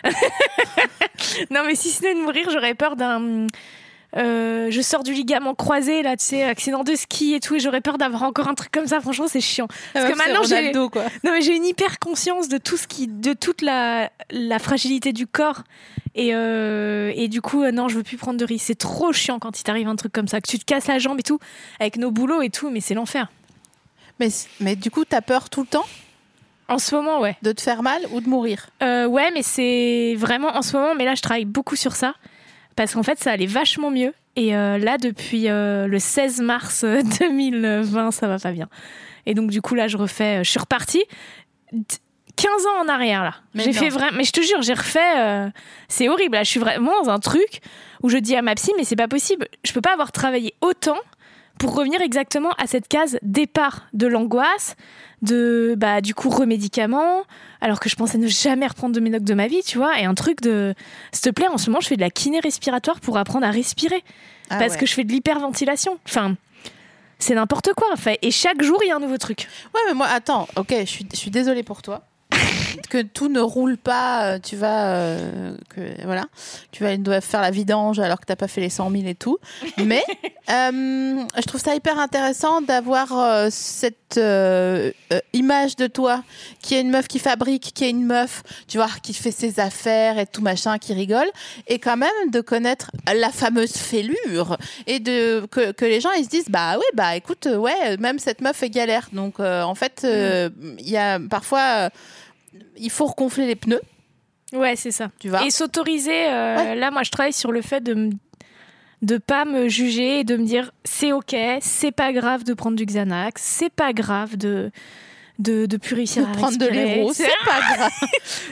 [1.50, 3.46] non, mais si ce n'est de mourir, j'aurais peur d'un.
[4.16, 7.60] Euh, je sors du ligament croisé, là, tu sais, accident de ski et tout, et
[7.60, 9.00] j'aurais peur d'avoir encore un truc comme ça.
[9.00, 9.66] Franchement, c'est chiant.
[9.92, 11.04] Parce que Ouais, c'est maintenant, j'ai- quoi.
[11.24, 15.12] Non, mais j'ai une hyper conscience de tout ce qui, de toute la, la fragilité
[15.12, 15.62] du corps.
[16.14, 18.66] Et, euh, et du coup, euh, non, je veux plus prendre de risques.
[18.66, 20.98] C'est trop chiant quand il t'arrive un truc comme ça, que tu te casses la
[21.00, 21.40] jambe et tout,
[21.80, 23.28] avec nos boulots et tout, mais c'est l'enfer.
[24.20, 24.28] Mais,
[24.60, 25.84] mais du coup, t'as peur tout le temps?
[26.68, 27.36] En ce moment, ouais.
[27.42, 28.68] de te faire mal ou de mourir?
[28.82, 32.14] Euh, ouais, mais c'est vraiment en ce moment, mais là, je travaille beaucoup sur ça.
[32.76, 34.12] Parce qu'en fait, ça allait vachement mieux.
[34.36, 38.68] Et euh, là, depuis euh, le 16 mars euh, 2020, ça va pas bien.
[39.26, 40.40] Et donc, du coup, là, je refais.
[40.40, 41.04] euh, je suis repartie
[41.72, 41.84] d-
[42.36, 43.34] 15 ans en arrière, là.
[43.54, 44.16] Mais J'ai fait vraiment.
[44.16, 45.18] Mais je te jure, j'ai refait.
[45.18, 45.48] euh,
[45.88, 46.34] c'est horrible.
[46.34, 47.60] Là, je suis vraiment dans un truc
[48.02, 49.46] où je dis à ma psy, mais c'est pas possible.
[49.64, 50.98] Je peux pas avoir travaillé autant
[51.58, 54.76] pour revenir exactement à cette case départ de l'angoisse,
[55.22, 57.22] de bah du coup remédicaments,
[57.60, 60.04] alors que je pensais ne jamais reprendre de médoc de ma vie, tu vois, et
[60.04, 60.74] un truc de
[61.12, 63.50] s'il te plaît, en ce moment, je fais de la kiné respiratoire pour apprendre à
[63.50, 64.02] respirer
[64.50, 64.80] Ah parce ouais.
[64.80, 65.98] que je fais de l'hyperventilation.
[66.06, 66.36] Enfin,
[67.18, 67.86] c'est n'importe quoi.
[67.92, 69.48] Enfin, et chaque jour, il y a un nouveau truc.
[69.74, 72.02] Ouais, mais moi, attends, ok, je suis, je suis désolée pour toi.
[72.88, 76.24] que tout ne roule pas, euh, tu vas, euh, que, voilà,
[76.72, 79.14] tu vas, dois faire la vidange alors que t'as pas fait les 100 000 et
[79.14, 79.38] tout.
[79.84, 80.02] Mais
[80.50, 84.20] euh, je trouve ça hyper intéressant d'avoir euh, cette
[85.32, 86.22] image de toi,
[86.62, 89.58] qui est une meuf qui fabrique, qui est une meuf, tu vois, qui fait ses
[89.58, 91.26] affaires et tout machin, qui rigole,
[91.66, 96.24] et quand même de connaître la fameuse fêlure et de que, que les gens ils
[96.24, 99.08] se disent bah oui bah écoute ouais même cette meuf est galère.
[99.12, 101.90] Donc en fait euh, il y a parfois
[102.76, 103.80] il faut reconfler les pneus
[104.52, 105.10] Ouais, c'est ça.
[105.18, 106.26] tu vois Et s'autoriser.
[106.28, 106.74] euh, Ouais.
[106.76, 108.10] Là, moi, je travaille sur le fait de me
[109.02, 112.76] de pas me juger et de me dire c'est ok, c'est pas grave de prendre
[112.76, 114.70] du Xanax, c'est pas grave de
[115.40, 117.90] de, de réussir de prendre de l'héros c'est pas grave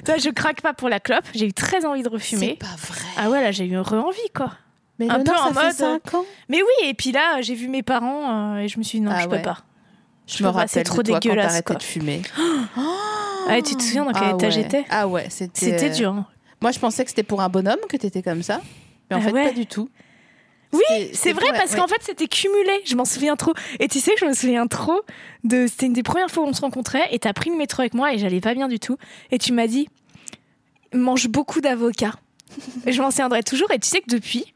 [0.04, 1.24] Toi, je craque pas pour la clope.
[1.32, 2.56] J'ai eu très envie de c'est refumer.
[2.58, 4.52] pas vrai Ah ouais, là, j'ai eu re-envie, quoi.
[4.98, 7.54] mais un peu en ça fait mode, 5 ans Mais oui, et puis là, j'ai
[7.54, 9.36] vu mes parents euh, et je me suis dit non, Ah je ouais.
[9.38, 9.58] peux pas.
[10.26, 11.76] Je me rappelle c'est trop de toi quand dégueulasse, t'arrêtais quoi.
[11.76, 12.22] de fumer
[13.48, 14.50] Ah, tu te souviens dans quel ah état ouais.
[14.52, 16.12] j'étais ah ouais c'était C'était euh, dur.
[16.12, 16.26] hein.
[16.60, 18.60] moi je pensais que c'était pour un bonhomme que t'étais comme ça
[19.10, 19.44] mais en Ah fait ouais.
[19.48, 19.88] pas du tout
[20.72, 20.80] Oui,
[21.12, 21.78] c'est vrai parce ouais.
[21.78, 22.70] qu'en fait c'était cumulé.
[22.86, 23.52] Je m'en souviens trop.
[23.78, 25.02] Et tu sais que je me souviens trop
[25.44, 25.66] de.
[25.66, 27.92] C'était une des premières fois où on se rencontrait et t'as pris le métro avec
[27.92, 28.96] moi et j'allais pas bien du tout.
[29.32, 29.88] Et tu m'as dit
[30.94, 32.14] mange beaucoup d'avocats.
[32.86, 33.70] je m'en souviendrai toujours.
[33.72, 34.54] Et tu sais que depuis,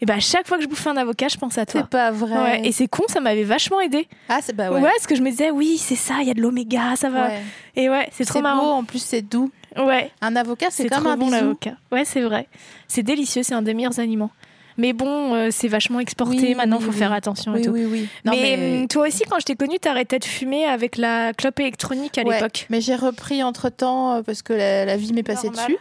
[0.00, 1.82] et ben à chaque fois que je bouffe un avocat, je pense à toi.
[1.82, 4.08] c'est pas vrai Ouais, et c'est con, ça m'avait vachement aidé.
[4.28, 4.80] ah c'est bah Ouais.
[4.80, 7.08] ouais, parce que je me disais oui, c'est ça, il y a de l'oméga, ça
[7.10, 7.28] va.
[7.28, 7.42] Ouais.
[7.76, 8.78] Et ouais, c'est trop c'est beau marrant.
[8.78, 11.54] en plus c'est doux Ouais, un avocat c'est comme trop un bon.
[11.92, 12.46] Ouais, c'est vrai.
[12.88, 14.30] C'est délicieux, c'est un des meilleurs aliments.
[14.78, 16.36] Mais bon, euh, c'est vachement exporté.
[16.38, 16.96] Oui, Maintenant, oui, faut oui.
[16.98, 17.70] faire attention et oui tout.
[17.72, 20.98] oui oui Non, mais, hum, toi aussi, quand je t'ai connue, t'arrêtais de fumer avec
[20.98, 22.66] la clope électronique à Ouais, l'époque.
[22.68, 25.66] Mais j'ai repris entre temps parce que la, la vie m'est passée Normal.
[25.66, 25.78] dessus.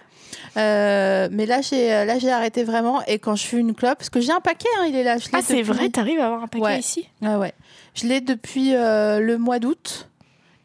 [0.57, 3.03] Euh, mais là j'ai là j'ai arrêté vraiment.
[3.05, 5.17] Et quand je fume une clope parce que j'ai un paquet hein, il est là
[5.17, 6.79] je Ah, c'est depuis- vrai, t'arrives à avoir un paquet Ouais.
[6.79, 7.53] ici Ah ouais.
[7.93, 10.09] Je l'ai depuis euh, le mois d'août.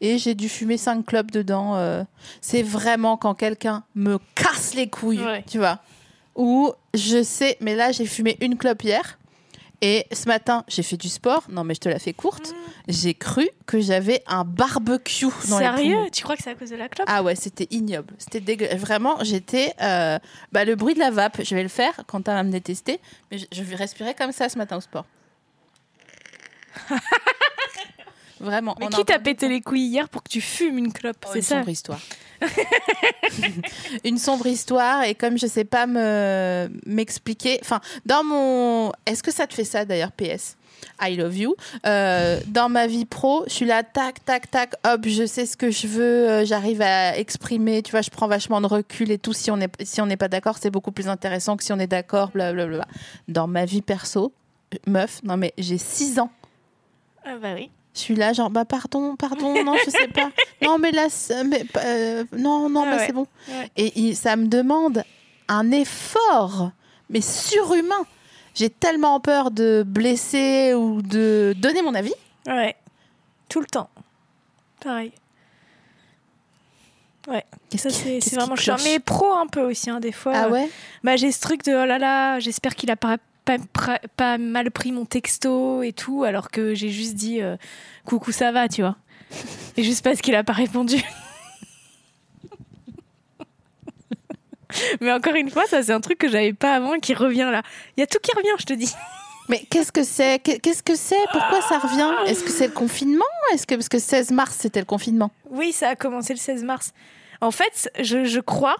[0.02, 2.02] Et j'ai dû fumer cinq clopes dedans euh.
[2.40, 5.44] c'est vraiment quand quelqu'un me casse les couilles Ouais.
[5.50, 5.78] tu vois.
[6.36, 9.18] Ou je sais mais là j'ai fumé une clope hier.
[9.82, 11.44] Et ce matin j'ai fait du sport.
[11.50, 12.54] Non mais je te la fais courte
[12.90, 15.64] j'ai cru que j'avais un barbecue dans les.
[15.64, 17.06] Sérieux Tu crois que c'est à cause de la clope?
[17.10, 18.14] Ah ouais, c'était ignoble.
[18.18, 18.68] C'était dégueu.
[18.76, 19.72] Vraiment, j'étais.
[19.82, 20.18] euh,
[20.52, 23.00] bah, le bruit de la vape, je vais le faire quand tu vas me détester.
[23.30, 25.06] Mais je, je vais respirer comme ça ce matin au sport.
[28.40, 28.74] Vraiment.
[28.80, 31.30] Mais on qui t'a pété les couilles hier pour que tu fumes une clope Oh,
[31.32, 32.00] C'est une sombre histoire.
[34.04, 39.30] une sombre histoire et comme je sais pas me m'expliquer, enfin dans mon, est-ce que
[39.30, 40.56] ça te fait ça d'ailleurs PS
[41.00, 41.54] I love you.
[41.86, 45.56] Euh, dans ma vie pro, je suis là, tac, tac, tac, hop, je sais ce
[45.56, 49.18] que je veux, euh, j'arrive à exprimer, tu vois, je prends vachement de recul et
[49.18, 49.32] tout.
[49.32, 51.78] Si on n'est si on n'est pas d'accord, c'est beaucoup plus intéressant que si on
[51.78, 52.86] est d'accord, blablabla.
[53.28, 54.32] Dans ma vie perso,
[54.86, 56.30] meuf, non mais j'ai 6 ans.
[57.24, 57.70] Ah bah oui.
[57.94, 60.30] Je suis là, genre, bah pardon, pardon, non, je sais pas.
[60.62, 61.06] Non, mais là,
[61.44, 63.06] mais, euh, non, non, Ah mais ouais.
[63.06, 63.26] c'est bon.
[63.48, 63.70] Ouais.
[63.76, 65.02] Et ça me demande
[65.48, 66.70] un effort,
[67.08, 68.06] mais surhumain.
[68.54, 72.12] J'ai tellement peur de blesser ou de donner mon avis.
[72.46, 72.76] Ouais.
[73.48, 73.90] Tout le temps.
[74.82, 75.12] Pareil.
[77.28, 77.44] Ouais.
[77.68, 78.76] Qu'est-ce Ça, c'est vraiment chiant.
[78.84, 80.32] Mais pro un peu aussi, hein, des fois.
[80.34, 80.70] Ah euh, ouais?
[81.04, 84.38] Bah, j'ai ce truc de oh là là, j'espère qu'il a pas, pas, pra- pas
[84.38, 87.56] mal pris mon texto et tout, alors que j'ai juste dit euh,
[88.04, 88.96] coucou, ça va, tu vois.
[89.76, 90.96] Et juste parce qu'il a pas répondu.
[95.00, 97.62] Mais encore une fois, ça c'est un truc que j'avais pas avant qui revient là.
[97.96, 98.92] Il y a tout qui revient, je te dis.
[99.48, 100.38] Mais qu'est-ce que c'est?
[100.38, 101.16] Qu'est- Qu'est-ce que c'est?
[101.32, 102.08] Pourquoi ça revient?
[102.30, 103.24] Est-ce que c'est le confinement?
[103.52, 106.62] Est-ce que parce que 16 mars c'était le confinement Oui, ça a commencé le 16
[106.64, 106.92] mars.
[107.40, 108.76] En fait, je, je crois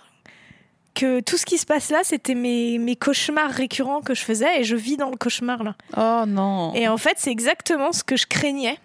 [0.95, 4.61] que tout ce qui se passe là, c'était mes, mes cauchemars récurrents que je faisais
[4.61, 5.75] et je vis dans le cauchemar là.
[5.97, 6.73] Oh non.
[6.75, 8.79] Et en fait, c'est exactement ce que je craignais.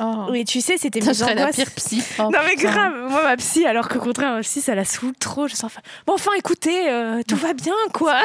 [0.00, 0.26] Oh.
[0.30, 1.56] Oui, tu sais, c'était mes serait la angoisses.
[1.56, 2.02] pire psy.
[2.18, 2.70] Oh, non mais putain.
[2.70, 5.48] grave, moi ma psy, alors qu'au contraire ma psy ça la saoule trop.
[5.48, 5.72] Je sens
[6.06, 8.20] bon enfin écoutez, euh, tout va bien quoi.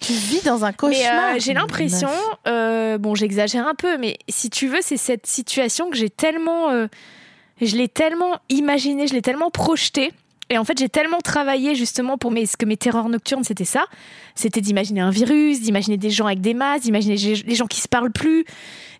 [0.00, 1.34] Tu vis dans un Mais cauchemar.
[1.34, 2.08] euh, j'ai l'impression,
[2.48, 6.70] euh, bon j'exagère un peu, mais si tu veux c'est cette situation que j'ai tellement,
[6.70, 6.88] euh,
[7.60, 10.12] je l'ai tellement imaginé, je l'ai tellement projeté.
[10.52, 13.64] Et en fait, j'ai tellement travaillé justement pour mes, ce que mes terreurs nocturnes, c'était
[13.64, 13.86] ça.
[14.34, 17.80] C'était d'imaginer un virus, d'imaginer des gens avec des masques, d'imaginer les les gens qui
[17.80, 18.44] se parlent plus,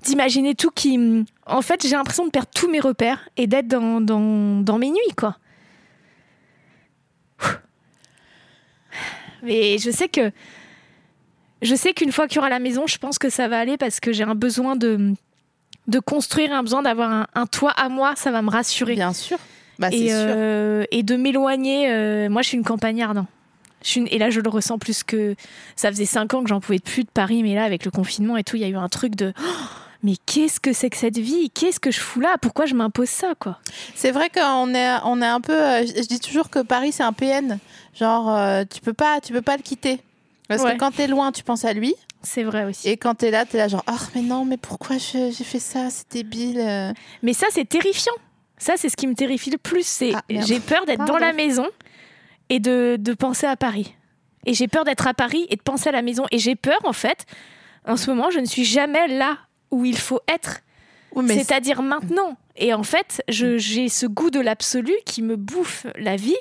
[0.02, 0.98] d'imaginer tout qui.
[1.46, 4.88] En fait, j'ai l'impression de perdre tous mes repères et d'être dans, dans, dans mes
[4.90, 5.36] nuits, quoi.
[9.42, 10.32] Mais je sais que.
[11.60, 13.76] Je sais qu'une fois qu'il y aura la maison, je pense que ça va aller
[13.76, 15.12] parce que j'ai un besoin de,
[15.86, 19.38] de construire, un besoin d'avoir un toit à moi, ça va me rassurer Bien sûr.
[19.82, 20.16] Bah, c'est et, sûr.
[20.18, 21.90] euh, et de m'éloigner.
[21.90, 23.18] euh, moi, je suis une campagnarde.
[23.18, 23.26] hein.
[23.82, 25.34] Je suis une- et là, je le ressens plus que.
[25.76, 28.36] Ça faisait cinq ans que j'en pouvais plus de Paris, mais là, avec le confinement
[28.36, 29.32] et tout, il y a eu un truc de.
[29.38, 29.42] Oh,
[30.04, 31.50] mais qu'est-ce que c'est que cette vie?
[31.50, 32.36] Qu'est-ce que je fous là?
[32.40, 33.58] Pourquoi je m'impose ça, quoi?
[33.96, 35.60] C'est vrai qu'on est, on est un peu.
[35.60, 37.58] euh, Je dis toujours que Paris c'est un PN.
[37.98, 39.98] Genre, euh, tu peux pas, tu peux pas le quitter.
[40.48, 40.74] Parce Ouais.
[40.74, 41.94] que quand t'es loin, tu penses à lui.
[42.22, 42.88] C'est vrai aussi.
[42.88, 45.88] Et quand t'es là, t'es là genre, oh mais non, mais pourquoi j'ai fait ça?
[45.90, 46.94] C'est débile.
[47.24, 48.12] Mais ça, c'est terrifiant.
[48.62, 49.84] Ça, c'est ce qui me terrifie le plus.
[49.86, 51.66] C'est Ah, j'ai peur d'être dans la maison
[52.48, 53.94] et de, de penser à Paris.
[54.46, 56.24] Et j'ai peur d'être à Paris et de penser à la maison.
[56.30, 57.26] Et j'ai peur, en fait,
[57.86, 59.38] en ce moment, je ne suis jamais là
[59.70, 60.60] où il faut être.
[61.14, 62.36] Oui, C'est-à-dire maintenant.
[62.56, 66.36] Et en fait, j'ai ce goût de l'absolu qui me bouffe la vie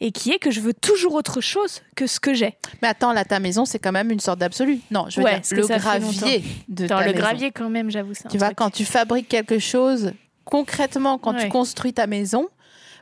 [0.00, 2.54] et qui est que je veux toujours autre chose que ce que j'ai.
[2.82, 4.80] Mais attends, là, ta maison, c'est quand même une sorte d'absolu.
[4.90, 7.18] Non, je veux Ouais, dire, le ça gravier de Dans ta le maison.
[7.24, 8.12] gravier, quand même, j'avoue.
[8.12, 8.58] un Tu vois, truc.
[8.58, 10.12] quand tu fabriques quelque chose,
[10.46, 12.48] concrètement, quand tu construis ta maison,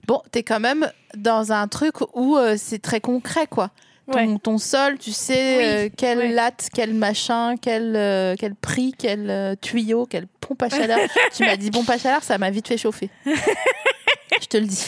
[0.08, 3.70] bon, t'es quand même dans un truc où euh, c'est très concret, quoi.
[4.10, 4.38] Ton, Ouais.
[4.42, 6.28] ton sol, tu sais Oui, euh, quelle ouais.
[6.32, 10.98] latte, quel machin, quel, euh, quel prix, quel tuyau, quelle pompe à chaleur.
[11.34, 13.08] tu m'as dit pompe à chaleur, ça m'a vite fait chauffer.
[13.24, 14.84] Je te le dis.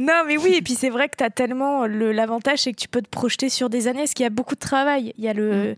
[0.00, 2.80] Non, mais oui, et puis c'est vrai que tu as tellement le- l'avantage, c'est que
[2.80, 5.12] tu peux te projeter sur des années, parce qu'il y a beaucoup de travail.
[5.16, 5.72] Il y a le.
[5.72, 5.76] Mm.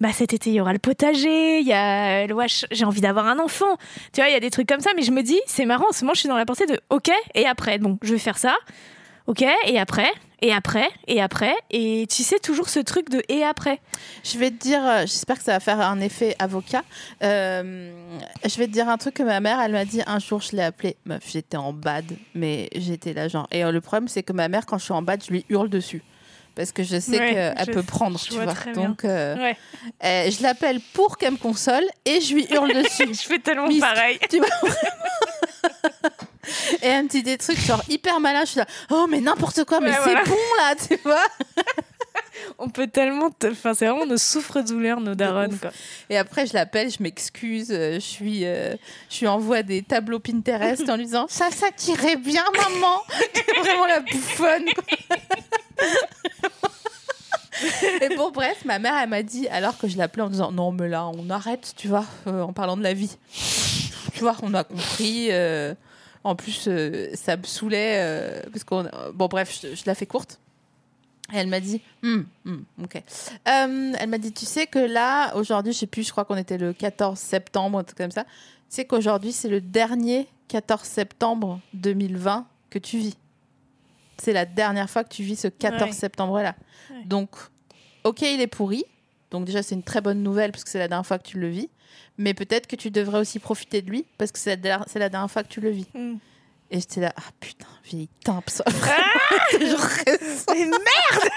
[0.00, 3.00] Bah, cet été, il y aura le potager, il y a le wesh, j'ai envie
[3.00, 3.76] d'avoir un enfant.
[4.12, 5.86] Tu vois, il y a des trucs comme ça, mais je me dis, c'est marrant,
[5.88, 8.18] en ce moment, je suis dans la pensée de OK, et après, bon, je vais
[8.18, 8.54] faire ça.
[9.26, 11.54] OK, et après, et après, et après?
[11.70, 13.80] Et tu sais, toujours ce truc de et après?
[14.24, 16.82] Je vais te dire, euh, j'espère que ça va faire un effet avocat.
[17.22, 17.92] Euh,
[18.42, 20.56] je vais te dire un truc que ma mère, elle m'a dit un jour, je
[20.56, 20.96] l'ai appelée.
[21.04, 23.48] Meuf, j'étais en bad, mais j'étais là, genre.
[23.50, 25.44] Et euh, le problème, c'est que ma mère, quand je suis en bad, je lui
[25.50, 26.02] hurle dessus.
[26.58, 28.46] Parce que je sais Ouais, qu'elle peut prendre, tu vois.
[28.74, 29.56] Donc, euh, Ouais.
[30.04, 33.06] euh, je l'appelle pour qu'elle me console et je lui hurle dessus.
[33.06, 34.18] Je fais tellement Miss- pareil.
[34.28, 34.48] tu vois
[36.82, 38.40] Et elle me dit des trucs genre hyper malin.
[38.40, 40.24] Je suis là, oh mais n'importe quoi, mais Ouais, c'est voilà.
[40.24, 41.24] bon là, tu vois.
[42.58, 43.30] On peut tellement.
[43.30, 45.70] te- Enfin, c'est vraiment nos souffres-douleurs, nos darons, quoi.
[46.10, 48.74] Et après, je l'appelle, je m'excuse, euh, je suis, euh,
[49.10, 53.02] je lui envoie des tableaux Pinterest en lui disant ça, ça t'irait bien, maman.
[53.34, 54.64] C'est vraiment la bouffonne.
[54.74, 55.16] quoi.
[58.02, 60.70] Et bon, bref, ma mère, elle m'a dit, alors que je l'appelais en disant non,
[60.70, 63.16] mais là, on arrête, tu vois, euh, en parlant de la vie.
[64.14, 65.28] Tu vois, on a compris.
[65.30, 65.74] euh,
[66.24, 68.88] en plus, euh, ça me saoulait euh, parce qu'on.
[69.14, 70.38] Bon, bref, je, je la fais courte.
[71.32, 72.96] Et elle m'a dit, Hmm, hmm, ok.
[72.96, 76.36] Euh, elle m'a dit, tu sais que là, aujourd'hui, je sais plus, je crois qu'on
[76.36, 78.24] était le 14 septembre, un truc comme ça.
[78.24, 78.30] Tu
[78.70, 83.16] sais qu'aujourd'hui, c'est le dernier 14 septembre 2020 que tu vis.
[84.18, 85.92] C'est la dernière fois que tu vis ce 14 Ouais.
[85.92, 86.54] septembre-là.
[86.90, 87.04] Ouais.
[87.04, 87.30] Donc,
[88.04, 88.84] ok, il est pourri.
[89.30, 91.38] Donc déjà, c'est une très bonne nouvelle parce que c'est la dernière fois que tu
[91.38, 91.68] le vis.
[92.16, 95.42] Mais peut-être que tu devrais aussi profiter de lui parce que c'est la, dernière fois
[95.42, 95.86] que tu le vis.
[95.94, 96.16] Mm.
[96.70, 98.62] Et j'étais là, ah putain, vieille timpe, ça.
[99.52, 100.44] Ressens.
[100.54, 101.28] Mais merde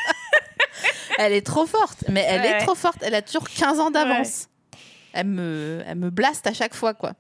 [1.18, 2.98] Elle est trop forte, mais elle est trop forte.
[3.02, 4.48] Elle a toujours 15 ans d'avance.
[5.14, 7.14] Elle, me, elle me blaste à chaque fois, quoi.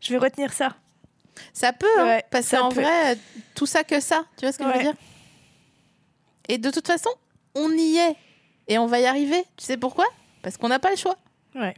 [0.00, 0.74] Je vais retenir ça.
[1.52, 2.82] Ça peut, hein, Ouais, parce ça qu'en peut.
[2.82, 3.16] vrai,
[3.54, 4.94] tout ça que ça, tu vois ce que je veux dire?
[6.48, 7.10] Et de toute façon,
[7.54, 8.16] on y est.
[8.68, 9.42] Et on va y arriver.
[9.56, 10.06] Tu sais pourquoi?
[10.42, 11.16] Parce qu'on n'a pas le choix.
[11.54, 11.74] Ouais.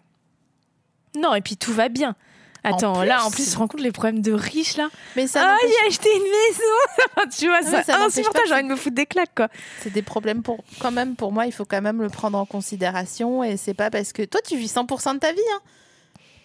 [1.16, 2.16] Non, et puis tout va bien.
[2.64, 3.37] Attends, là, en plus.
[3.37, 5.88] plus, tu te rends compte les problèmes de riches, là Mais ça, Ah, il a
[5.88, 9.07] acheté une maison Tu vois, mais ça, ça insupportable, j'ai envie de me foutre des
[9.07, 9.48] claques, quoi.
[9.83, 12.46] c'est des problèmes pour quand même pour moi il faut quand même le prendre en
[12.46, 15.61] considération et c'est pas parce que toi tu vis 100% de ta vie hein.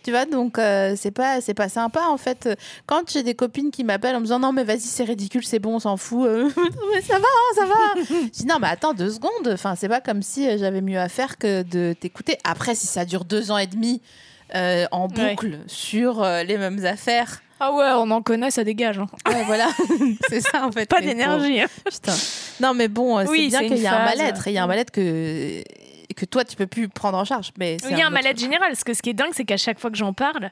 [0.03, 2.49] tu vois donc euh, c'est pas c'est pas sympa en fait
[2.85, 5.59] quand j'ai des copines qui m'appellent en me disant non mais vas-y c'est ridicule c'est
[5.59, 6.49] bon on s'en fout euh,
[6.93, 9.89] mais ça va hein, ça va je dis non mais attends deux secondes enfin c'est
[9.89, 13.25] pas comme si euh, j'avais mieux à faire que de t'écouter après si ça dure
[13.25, 14.01] deux ans et demi
[14.55, 15.31] euh, en Ouais.
[15.31, 18.99] boucle sur euh, les mêmes affaires Ah ouais, on en connaît, ça dégage.
[18.99, 19.07] hein.
[19.27, 19.67] ouais voilà
[20.29, 21.61] c'est ça en fait Pas d'énergie.
[21.61, 21.67] hein.
[21.85, 22.13] putain
[22.61, 24.57] non mais bon euh, c'est Oui, bien qu'il y a un mal-être et il y
[24.57, 25.63] a un mal-être que
[26.15, 28.39] que toi tu peux plus prendre en charge mais Il y a un autre- mal-être
[28.39, 28.69] général.
[28.69, 30.51] Parce que ce qui est dingue, c'est qu'à chaque fois que j'en parle,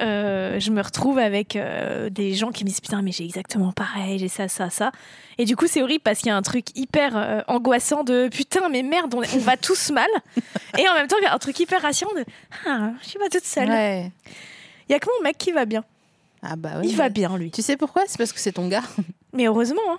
[0.00, 3.72] euh, je me retrouve avec euh, des gens qui me disent Putain, mais j'ai exactement
[3.72, 4.92] pareil, j'ai ça, ça, ça.
[5.38, 8.28] Et du coup, c'est horrible parce qu'il y a un truc hyper euh, angoissant de
[8.28, 10.08] Putain, mais merde, on, on va tous mal.
[10.78, 12.24] Et en même temps, il y a un truc hyper rassurant de
[12.66, 13.68] Ah, je suis pas toute seule.
[13.68, 14.10] ouais
[14.88, 15.84] Il y a que mon mec qui va bien.
[16.42, 17.50] ah bah oui il va bien, lui.
[17.50, 18.02] tu sais pourquoi?
[18.06, 18.82] C'est parce que c'est ton gars
[19.32, 19.80] Mais heureusement.
[19.90, 19.98] hein.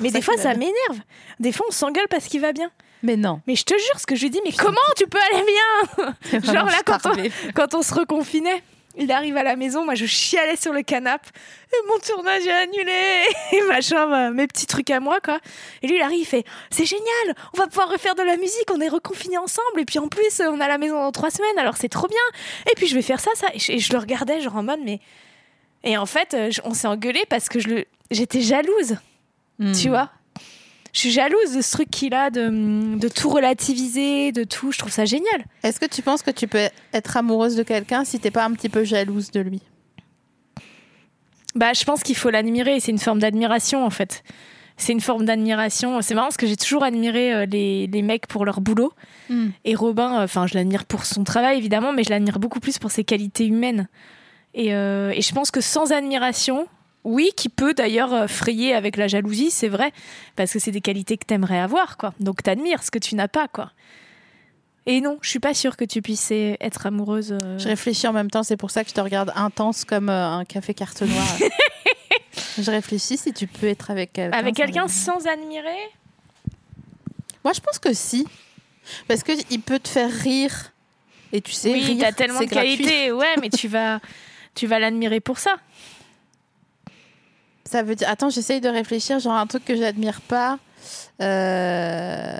[0.00, 1.00] Mais ça des fois, ça m'énerve.
[1.40, 2.70] Des fois, on s'engueule parce qu'il va bien.
[3.02, 5.18] mais non Mais je te jure, ce que je lui dis, mais comment tu peux
[5.32, 6.40] aller bien?
[6.52, 7.12] Genre là, quand on,
[7.54, 8.62] quand on se reconfinait,
[8.96, 11.28] il arrive à la maison, moi je chialais sur le canapé,
[11.88, 15.38] mon tournage est annulé, et machin, bah, mes petits trucs à moi, quoi.
[15.82, 18.70] Et lui, il arrive, il fait C'est génial, on va pouvoir refaire de la musique,
[18.72, 21.58] on est reconfinés ensemble, et puis en plus, on a la maison dans trois semaines,
[21.58, 22.18] alors c'est trop bien.
[22.70, 23.48] Et puis je vais faire ça, ça.
[23.54, 25.00] Et je, et je le regardais, genre en mode, mais.
[25.84, 27.84] Et en fait, euh, on s'est engueulé parce que je le...
[28.10, 28.96] j'étais jalouse,
[29.58, 29.72] Hmm.
[29.72, 30.10] tu vois?
[30.96, 34.72] Je suis jalouse de ce truc qu'il a, de, de tout relativiser, de tout.
[34.72, 35.44] Je trouve ça génial.
[35.62, 38.52] est-ce que tu penses que tu peux être amoureuse de quelqu'un si t'es pas un
[38.52, 39.60] petit peu jalouse de lui?
[41.54, 42.80] Bah, je pense qu'il faut l'admirer.
[42.80, 44.24] C'est une forme d'admiration, en fait.
[44.78, 46.00] C'est une forme d'admiration.
[46.00, 48.94] C'est marrant parce que j'ai toujours admiré euh, les, les mecs pour leur boulot.
[49.28, 49.48] Hmm.
[49.66, 52.78] Et Robin, euh, enfin, je l'admire pour son travail, évidemment, mais je l'admire beaucoup plus
[52.78, 53.86] pour ses qualités humaines.
[54.54, 56.66] Et, euh, et je pense que sans admiration,
[57.06, 59.92] oui, qui peut d'ailleurs euh, frayer avec la jalousie, c'est vrai,
[60.34, 62.12] parce que c'est des qualités que t'aimerais avoir, quoi.
[62.18, 63.70] Donc t'admires ce que tu n'as pas, quoi.
[64.86, 67.32] Et non, je suis pas sûre que tu puisses être amoureuse.
[67.32, 70.08] euh, Je réfléchis en même temps, c'est pour ça que je te regarde intense comme
[70.08, 71.36] euh, un café carte noire.
[72.58, 74.36] je réfléchis si tu peux être avec quelqu'un.
[74.38, 75.90] Avec quelqu'un sans admirer?
[77.44, 78.26] Moi, je pense que si.
[79.08, 80.72] Parce qu'il peut te faire rire.
[81.32, 84.00] Et tu sais, Oui, t'as tellement de qualités, ouais, mais tu vas,
[84.54, 85.56] tu vas l'admirer pour ça.
[87.68, 88.08] Ça veut dire.
[88.08, 89.18] Attends, j'essaye de réfléchir.
[89.18, 90.58] Genre un truc que j'admire pas.
[91.20, 92.38] Euh,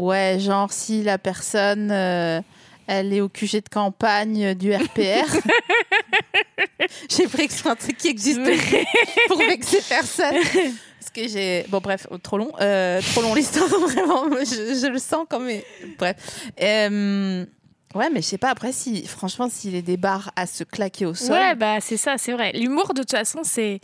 [0.00, 1.90] Ouais, genre si la personne.
[1.92, 2.40] euh,
[2.88, 5.24] Elle est au QG de campagne du RPR.
[7.08, 8.40] j'ai pris que c'est un truc qui existe
[9.28, 10.34] pour vexer personne.
[10.34, 11.64] Parce que j'ai.
[11.68, 12.50] Bon, bref, trop long.
[12.60, 14.24] Euh, trop long l'histoire, vraiment.
[14.40, 15.48] Je, je le sens comme.
[15.98, 16.16] Bref.
[16.60, 17.44] Euh,
[17.94, 21.06] Ouais, mais je sais pas, après, si, franchement, s'il est des barres à se claquer
[21.06, 21.30] au sol.
[21.30, 22.50] Ouais, bah c'est ça, c'est vrai.
[22.52, 23.78] L'humour, de toute façon, c'est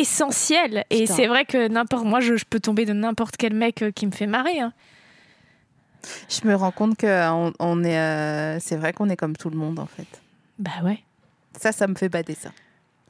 [0.00, 0.84] essentiel.
[0.90, 3.90] Et c'est vrai que n'importe, moi, je, je peux tomber de n'importe quel mec euh,
[3.90, 4.60] qui me fait marrer.
[4.60, 4.72] hein.
[6.28, 7.98] Je me rends compte que on, on est.
[7.98, 10.06] euh, c'est vrai qu'on est comme tout le monde, en fait.
[10.58, 11.00] Bah ouais.
[11.60, 12.50] Ça, ça me fait bader, ça.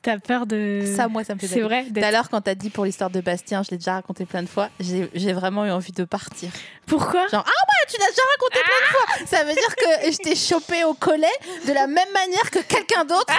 [0.06, 0.84] T'as peur de.
[0.94, 1.84] Ça, moi, ça me fait C'est vrai.
[1.92, 4.44] Tout à l'heure, quand t'as dit pour l'histoire de Bastien, je l'ai déjà raconté plein
[4.44, 6.48] de fois, j'ai vraiment eu envie de partir.
[6.86, 10.12] Pourquoi Genre, ah ouais, tu l'as déjà raconté plein de fois Ça veut dire que
[10.12, 11.26] je t'ai chopé au collet
[11.66, 13.34] de la même manière que quelqu'un d'autre.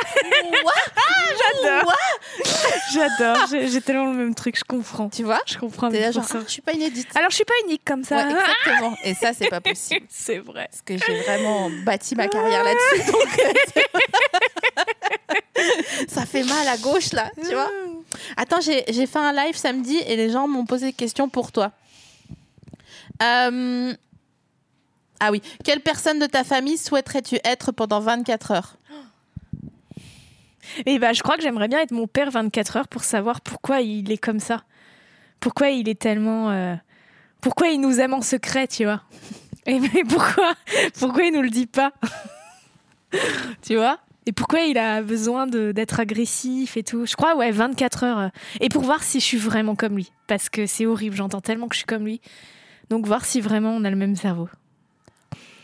[0.52, 0.72] Ouah,
[1.64, 1.96] J'adore.
[2.94, 3.48] J'adore.
[3.50, 4.58] J'ai tellement le même truc.
[4.58, 5.08] Je comprends.
[5.08, 5.90] Tu vois Je comprends.
[5.90, 6.14] T'es là, 1000%.
[6.16, 7.08] genre, ah, je suis pas inédite.
[7.16, 8.18] Alors, je suis pas unique comme ça.
[8.18, 8.94] Ouais, exactement.
[9.06, 10.06] Et ça, c'est pas possible.
[10.10, 10.68] c'est vrai.
[10.70, 13.12] Parce que j'ai vraiment bâti ma carrière là-dessus.
[13.12, 13.82] Donc, euh,
[16.08, 17.30] ça fait mal à gauche, là.
[17.44, 17.70] Tu vois
[18.38, 21.72] Attends, j'ai fait un live samedi et les gens m'ont posé des questions pour toi.
[23.22, 23.94] Euh,
[25.20, 25.42] Ah oui.
[25.64, 28.76] Quelle personne de ta famille souhaiterais-tu être pendant 24 heures?
[30.86, 33.82] Et bah, je crois que j'aimerais bien être mon père 24 heures pour savoir pourquoi
[33.82, 34.64] il est comme ça.
[35.40, 36.52] Pourquoi il est tellement.
[36.52, 36.76] euh,
[37.42, 39.02] Pourquoi il nous aime en secret, tu vois.
[39.66, 40.54] Et mais pourquoi
[41.00, 41.94] Pourquoi il nous le dit pas?
[43.62, 44.00] Tu vois?
[44.28, 47.06] Et pourquoi il a besoin d'être agressif et tout?
[47.06, 48.20] Je crois, ouais, 24 heures.
[48.20, 48.28] euh,
[48.60, 50.12] Et pour voir si je suis vraiment comme lui.
[50.28, 52.20] Parce que c'est horrible, j'entends tellement que je suis comme lui.
[52.90, 54.50] Donc voir si vraiment on a le même cerveau.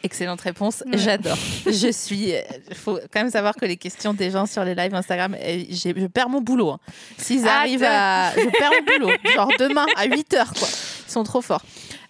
[0.06, 0.97] Excellente réponse, Ouais.
[0.97, 1.38] j'adore.
[1.65, 2.34] je suis.
[2.69, 5.33] Il faut quand même savoir que les questions des gens sur les lives Instagram,
[5.69, 6.71] j'ai- je perds mon boulot.
[6.71, 6.79] hein.
[7.17, 8.31] S'ils Ah, arrivent à.
[8.35, 9.17] Je perds mon boulot.
[9.33, 10.67] Genre demain à 8 heures, quoi.
[11.08, 11.63] Ils sont trop forts.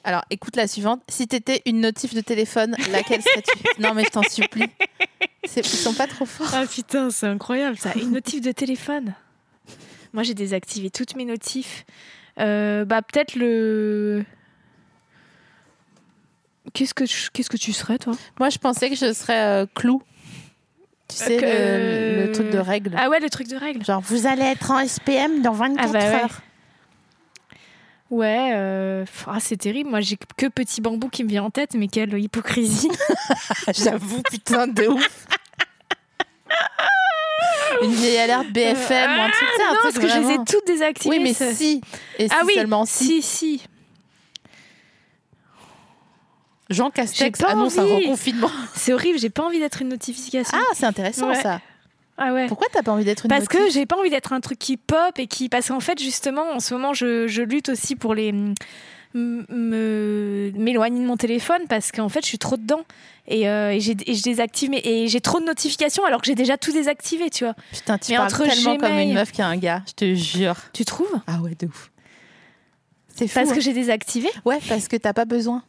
[0.04, 1.02] Alors, écoute la suivante.
[1.08, 4.66] Si t'étais une notif de téléphone, laquelle serais-tu Non, mais je t'en supplie.
[5.46, 6.50] C'est- Ils sont pas trop forts.
[6.54, 7.94] Ah putain, c'est incroyable ça.
[7.96, 9.14] Une notif de téléphone.
[10.14, 11.86] Moi, j'ai désactivé toutes mes notifs.
[12.40, 14.24] Euh, bah peut-être le.
[16.74, 18.14] Qu'est-ce que tu- qu'est-ce que tu serais toi?
[18.40, 20.02] Moi, je pensais que je serais euh, Clou
[21.08, 22.96] Tu sais, le, Euh, le truc de règle.
[22.98, 23.84] Ah ouais, le truc de règle.
[23.86, 26.24] Genre, vous allez être en SPM dans 24 Ah bah ouais.
[26.24, 26.42] heures.
[28.14, 29.90] Ouais, euh, ah, c'est terrible.
[29.90, 32.92] Moi, j'ai que petit bambou qui me vient en tête, mais quelle hypocrisie.
[33.74, 35.26] J'avoue, putain, de ouf.
[37.82, 40.24] Une vieille alerte BFM ou un truc, ça, Ah, non, parce que je les ai
[40.26, 41.18] vraiment- toutes désactivées.
[41.18, 41.82] Oui, mais si.
[42.20, 43.06] Et Ah si oui, seulement si.
[43.06, 43.64] si, si.
[46.70, 48.50] Jean Castex annonce un reconfinement.
[48.76, 50.56] C'est horrible, j'ai pas envie d'être une notification.
[50.58, 51.42] Ah, c'est intéressant Ouais.
[51.42, 51.62] ça.
[52.18, 52.48] Ah ouais.
[52.48, 54.78] Pourquoi t'as pas envie d'être une Parce que j'ai pas envie d'être un truc qui
[54.78, 55.50] pop et qui.
[55.50, 58.34] Parce qu'en fait, justement, en ce moment, je, je lutte aussi pour les.
[59.14, 62.82] m'éloigner de mon téléphone parce qu'en fait je suis trop dedans
[63.28, 66.26] et, euh, et, j'ai- et je désactive mes- et j'ai trop de notifications alors que
[66.28, 69.32] j'ai déjà tout désactivé tu vois Putain, tu Mais parles entre tellement comme une meuf
[69.32, 70.56] qui a un gars, je te jure.
[70.74, 71.14] tu trouves?
[71.28, 71.92] Ah ouais, de ouf.
[73.16, 73.36] C'est fou.
[73.36, 73.56] parce hein.
[73.56, 74.30] que j'ai désactivé?
[74.46, 75.62] Ouais, parce que t'as pas besoin.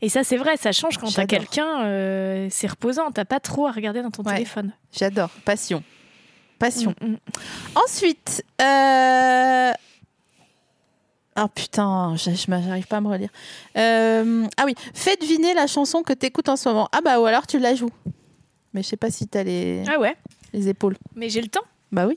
[0.00, 3.66] Et ça c'est vrai ça change quand t'as quelqu'un euh, c'est reposant t'as pas trop
[3.66, 4.34] à regarder dans ton Ouais.
[4.34, 5.30] téléphone J'adore.
[5.44, 5.82] Passion.
[6.58, 6.94] Passion.
[7.00, 7.16] Mm, mm.
[7.74, 9.72] Ensuite, euh...
[11.40, 13.30] Oh putain, j'arrive pas à me relire.
[13.78, 16.88] Euh, Ah oui, fais deviner la chanson que t'écoutes en ce moment.
[16.92, 17.90] Ah bah ou alors tu la joues.
[18.74, 19.82] Mais je sais pas si t'as les...
[19.88, 20.14] ah ouais
[20.52, 20.96] les épaules.
[21.16, 22.16] mais j'ai le temps Bah oui.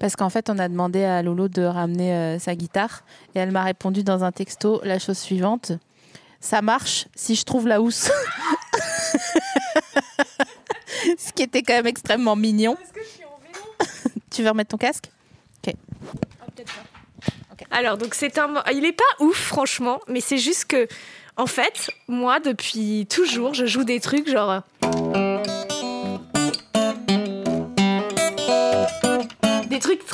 [0.00, 3.04] Parce qu'en fait, on a demandé à Lolo de ramener euh, sa guitare
[3.36, 5.72] et elle m'a répondu dans un texto la chose suivante
[6.40, 8.10] ça marche si je trouve la housse.
[11.18, 12.76] Ce qui était quand même extrêmement mignon.
[12.82, 13.58] est-ce que je suis en vélo?
[14.30, 15.10] Tu veux remettre ton casque?
[15.66, 15.70] Ah,
[16.54, 16.82] peut-être pas.
[17.70, 18.62] Alors, donc c'est un.
[18.72, 20.88] Il est pas ouf, franchement, mais c'est juste que,
[21.36, 24.62] en fait, moi, depuis toujours, je joue des trucs genre.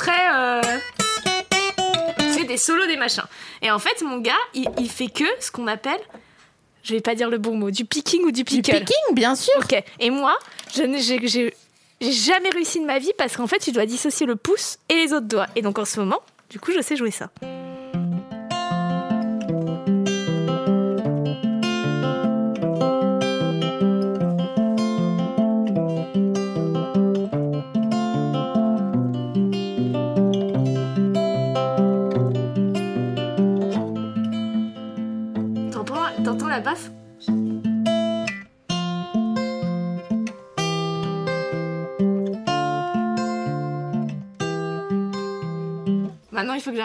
[0.07, 0.35] Très.
[0.35, 0.61] euh,
[2.19, 3.23] Tu sais, des solos, des machins.
[3.61, 5.99] Et en fait, mon gars, il, il fait que ce qu'on appelle.
[6.83, 8.71] Je vais pas dire le bon mot, du picking ou du Du pickle.
[8.79, 9.53] picking, bien sûr.
[9.57, 9.83] Ok.
[9.99, 10.37] Et moi,
[10.75, 14.35] je n'ai j'ai jamais réussi de ma vie parce qu'en fait, tu dois dissocier le
[14.35, 15.47] pouce et les autres doigts.
[15.55, 17.29] Et donc en ce moment, du coup, je sais jouer ça.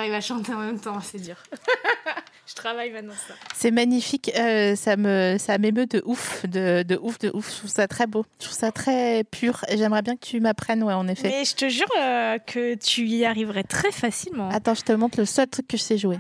[0.03, 1.37] J'arrive à chanter en même temps, c'est dur.
[2.47, 3.35] je travaille maintenant ça.
[3.55, 4.33] C'est magnifique.
[4.37, 7.51] euh, ça me, ça m'émeut de ouf, de, de ouf, de ouf.
[7.53, 8.25] Je trouve ça très beau.
[8.41, 9.65] Je trouve ça très pur.
[9.69, 11.29] Et j'aimerais bien que tu m'apprennes, ouais, en effet.
[11.29, 14.49] Mais je te jure euh, que tu y arriverais très facilement.
[14.51, 16.19] Attends, je te montre le seul truc que je sais jouer.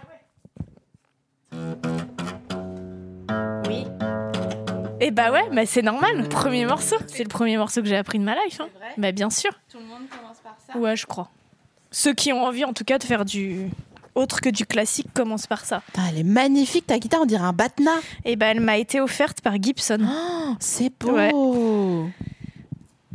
[3.66, 3.84] Oui.
[5.00, 6.28] Et bah ouais, bah c'est normal.
[6.28, 6.96] Premier morceau.
[7.08, 8.60] C'est le premier morceau que j'ai appris de ma life.
[8.60, 8.68] Hein.
[8.78, 9.50] vrai Bah bien sûr.
[9.68, 10.78] Tout le monde commence par ça.
[10.78, 11.28] Ouais, je crois.
[11.92, 13.68] Ceux qui ont envie, en tout cas, de faire du
[14.14, 15.82] autre que du classique commencent par ça.
[16.10, 17.92] elle est magnifique, ta guitare, on dirait un batna.
[18.24, 20.00] Et bah elle m'a été offerte par Gibson.
[20.04, 21.12] Oh, c'est beau.
[21.12, 21.30] Ouais.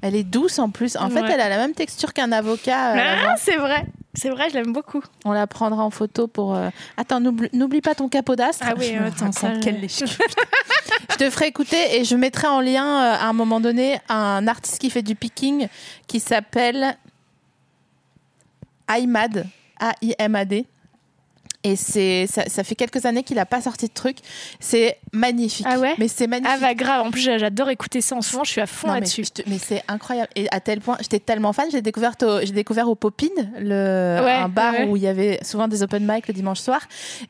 [0.01, 0.95] Elle est douce en plus.
[0.95, 2.93] En fait, elle a la même texture qu'un avocat.
[2.95, 3.85] euh, Ah, c'est vrai.
[4.13, 5.01] C'est vrai, je l'aime beaucoup.
[5.25, 6.55] On la prendra en photo pour.
[6.55, 8.65] euh, Attends, n'oublie pas ton capot d'astre.
[8.67, 10.05] Ah oui, Je attends, ça, je- lèche-
[11.11, 14.47] Je te ferai écouter et je mettrai en lien euh, à un moment donné un
[14.47, 15.67] artiste qui fait du picking
[16.07, 16.97] qui s'appelle
[18.93, 19.45] Aimad,
[19.79, 20.65] A-I-M-A-D.
[21.63, 24.17] Et c'est, ça, ça fait quelques années qu'il n'a pas sorti de truc.
[24.59, 25.65] C'est magnifique.
[25.67, 26.53] Ah ouais Mais c'est magnifique.
[26.55, 28.87] Ah bah grave, en plus j'adore écouter ça en ce moment, je suis à fond
[28.87, 29.25] mais, là-dessus.
[29.47, 30.29] mais c'est incroyable.
[30.35, 34.21] Et à tel point, j'étais tellement fan, j'ai découvert au, j'ai découvert au Popine, le,
[34.23, 34.85] Ouais, un bar ouais.
[34.85, 36.79] où il y avait souvent des open mic le dimanche soir.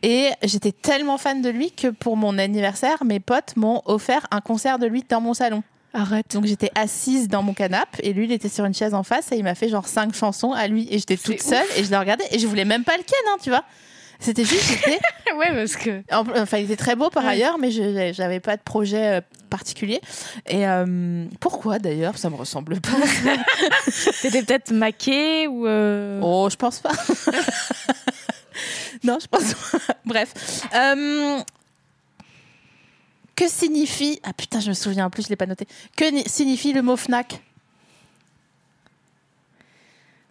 [0.04, 4.42] Et j'étais tellement fan de lui que pour mon anniversaire, mes potes m'ont offert un
[4.42, 5.64] concert de lui dans mon salon.
[6.00, 6.28] Arrête.
[6.34, 9.32] Donc j'étais assise dans mon canapé et lui il était sur une chaise en face
[9.32, 11.90] et il m'a fait genre cinq chansons à lui et j'étais toute seule et je
[11.92, 13.64] le regardais et je voulais même pas le ken, hein, tu vois.
[14.20, 15.00] C'était juste, j'étais.
[15.38, 16.02] ouais, parce que.
[16.12, 17.30] en- Enfin, il était très beau par Ouais.
[17.34, 19.22] ailleurs, mais je j'avais pas de projet euh,
[19.52, 20.02] particulier.
[20.48, 22.90] Et euh, pourquoi d'ailleurs Ça me ressemble pas?
[24.24, 25.68] T'étais peut-être maquée ou.
[25.68, 26.92] euh, Oh, je pense pas.
[29.04, 29.94] Non, je pense pas.
[30.06, 30.34] Bref.
[30.74, 31.40] Euh,
[33.38, 34.20] que signifie.
[34.24, 35.66] Ah putain, je me souviens plus, je l'ai pas noté.
[35.96, 37.40] Que ni- signifie le mot Fnac?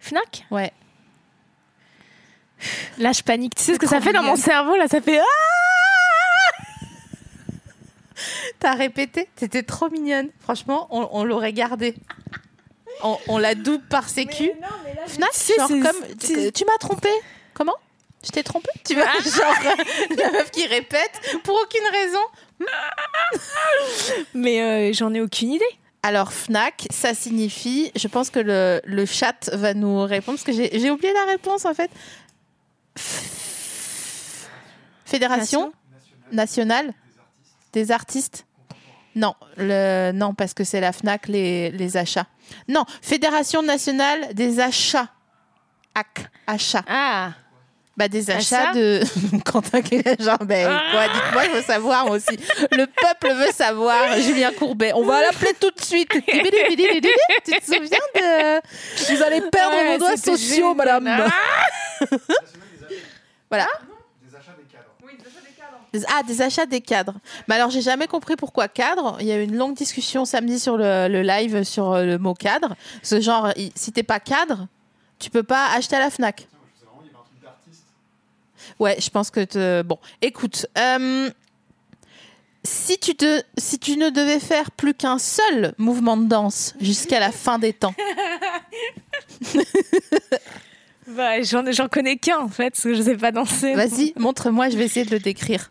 [0.01, 0.45] Fnac?
[0.51, 0.73] Ouais.
[2.99, 3.55] Là, je panique.
[3.55, 5.21] Tu sais ce que ça fait dans mon cerveau Là, ça fait.
[5.21, 5.25] Ah
[8.59, 9.29] T'as répété?
[9.37, 10.29] T'étais trop mignonne.
[10.41, 11.95] Franchement, on, on l'aurait gardé.
[13.03, 14.51] On, on la double par sécu.
[15.07, 16.17] Fnac, genre comme.
[16.19, 17.11] Tu m'as trompé
[17.55, 17.77] Comment?
[18.27, 22.19] Je t'ai trompé Tu vois, genre euh, la meuf qui répète pour aucune raison.
[24.35, 25.65] Mais euh, j'en ai aucune idée.
[26.03, 27.93] Alors, Fnac, ça signifie.
[27.95, 31.25] Je pense que le, le chat va nous répondre parce que j'ai j'ai oublié la
[31.25, 31.91] réponse en fait.
[35.05, 35.73] Fédération
[36.33, 36.93] nationale
[37.73, 38.47] des artistes.
[39.15, 42.27] Non, le, non, parce que c'est la FNAC, les, les achats.
[42.69, 45.09] Non, Fédération nationale des achats.
[45.95, 46.85] AC, achats.
[46.87, 47.33] Ah
[47.97, 49.01] Bah, des achats Achats de.
[49.45, 49.81] Quentin
[50.21, 52.37] genre, ben, quoi, dites-moi, je veux savoir, moi aussi.
[52.73, 54.93] Le peuple veut savoir, Julien Courbet.
[54.95, 56.11] On va l'appeler tout de suite.
[56.13, 58.61] Tu te souviens de.
[59.17, 61.09] Vous allez perdre Ouais, vos doigts c'était sociaux, madame.
[63.51, 63.67] voilà.
[64.23, 65.81] Des achats des cadres.
[65.93, 67.15] Des- Ah, des achats des cadres.
[67.49, 69.17] Mais alors, j'ai jamais compris pourquoi cadre.
[69.21, 72.19] Il y a eu une longue discussion samedi sur le, le live sur euh, le
[72.19, 72.77] mot cadre.
[73.03, 74.67] Ce genre, il- si t'es pas cadre,
[75.19, 76.47] tu peux pas acheter à la Fnac.
[76.79, 77.85] C'est vraiment, il y avait un truc d'artiste.
[78.79, 79.83] Ouais, je pense que te...
[79.83, 79.99] bon.
[80.23, 81.31] Écoute, euh,
[82.65, 87.21] si tu te, si tu ne devais faire plus qu'un seul mouvement de danse jusqu'à
[87.21, 87.95] la fin des temps,
[91.09, 93.75] Bah, j'en, j'en connais qu'un en fait, parce que je sais pas danser.
[93.75, 94.71] vas-y, montre-moi.
[94.71, 95.71] Je vais essayer de le décrire.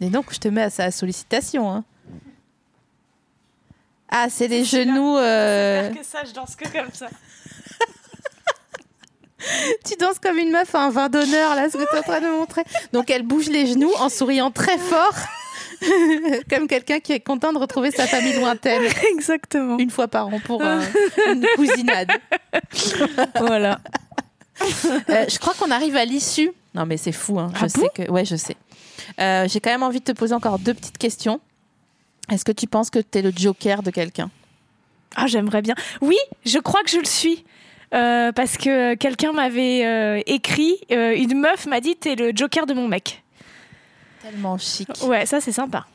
[0.00, 1.70] Et donc, je te mets à sa sollicitation.
[1.70, 1.84] hein.
[4.08, 5.16] Ah, c'est les genoux.
[5.18, 7.08] euh, que ça, je danse que comme ça.
[9.84, 12.02] Tu danses comme une meuf à un vin d'honneur, là, ce que tu es en
[12.02, 12.62] train de me montrer.
[12.92, 15.14] Donc, elle bouge les genoux en souriant très fort,
[16.50, 18.82] comme quelqu'un qui est content de retrouver sa famille lointaine
[19.12, 19.78] Exactement.
[19.78, 20.80] une fois par an pour euh,
[21.28, 22.10] une cousinade.
[23.40, 23.78] voilà.
[25.10, 26.52] Euh, je crois qu'on arrive à l'issue.
[26.74, 27.50] Non, mais c'est fou, hein.
[27.54, 27.88] Je Ah sais bon?
[27.94, 28.10] que.
[28.10, 28.56] Ouais, je sais.
[29.20, 31.40] Euh, J'ai quand même envie de te poser encore deux petites questions.
[32.30, 34.30] Est-ce que tu penses que tu es le joker de quelqu'un?
[35.16, 35.74] Ah, j'aimerais bien.
[36.00, 36.16] Oui,
[36.46, 37.44] je crois que je le suis.
[37.92, 42.66] Euh, parce que quelqu'un m'avait euh, écrit, euh, une meuf m'a dit T'es le joker
[42.66, 43.22] de mon mec.
[44.22, 44.88] Tellement chic.
[45.04, 45.86] Ouais, ça c'est sympa.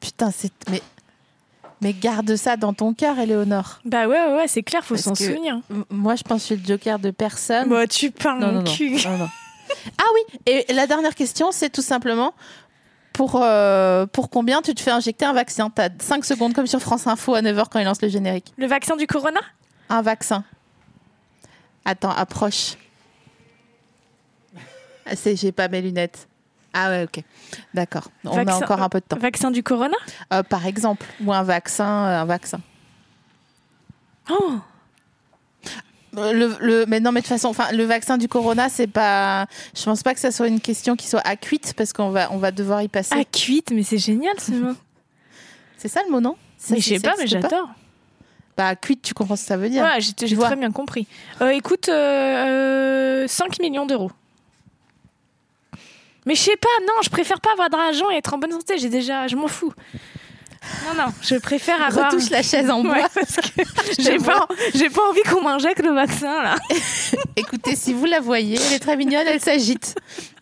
[0.00, 0.52] Putain, c'est.
[0.70, 0.82] Mais.
[1.80, 3.78] Mais garde ça dans ton cœur, Éléonore.
[3.84, 5.60] Bah ouais, ouais, ouais, c'est clair, faut s'en souvenir.
[5.90, 7.68] Moi, je pense que je suis le joker de personne.
[7.68, 8.96] Bah, tu parles non, mon non, cul.
[9.06, 9.28] non.
[9.96, 12.34] Ah oui, et la dernière question, c'est tout simplement
[13.12, 15.70] pour, euh, pour combien tu te fais injecter un vaccin?
[15.70, 18.52] T'as 5 secondes comme sur France Info à 9h quand ils lancent le générique.
[18.56, 19.40] Le vaccin du corona?
[19.88, 20.44] Un vaccin.
[21.90, 22.76] Attends, approche.
[25.06, 26.28] Ah, c'est, j'ai pas mes lunettes.
[26.74, 27.24] Ah ouais, ok.
[27.72, 28.08] D'accord.
[28.24, 29.16] On a Vaccin- encore un peu de temps.
[29.16, 29.96] Vaccin du corona?
[30.34, 32.60] Euh, par exemple, ou un vaccin, euh, un vaccin.
[34.28, 34.56] Oh
[36.18, 38.86] Euh, Le, le- mais non, mais de toute façon, enfin, le vaccin du corona, c'est
[38.86, 39.46] pas.
[39.74, 42.36] Je pense pas que ça soit une question qui soit acuite parce qu'on va, on
[42.38, 43.14] va devoir y passer.
[43.18, 44.74] Ah, cuite, mais c'est génial ce mot.
[45.78, 46.36] C'est ça le mot, non?
[46.58, 47.70] Ça, mais je sais pas, mais j'adore.
[48.58, 49.84] Bah, cuite, tu comprends ce que ça veut dire.
[49.84, 51.06] Ouais, j'ai très bien compris.
[51.40, 54.10] Euh, écoute, euh, euh, 5 millions d'euros.
[56.26, 58.76] Mais je sais pas, non, je préfère pas avoir d'argent et être en bonne santé.
[58.78, 59.72] J'ai déjà, je m'en fous.
[60.84, 62.10] Non, non, je préfère avoir.
[62.10, 62.94] Retouche la chaise en bois.
[62.94, 63.62] Ouais, parce que
[64.02, 66.56] j'ai pas, j'ai pas envie qu'on m'injecte le vaccin là.
[67.36, 69.94] Écoutez, si vous la voyez, elle est très mignonne, elle s'agite.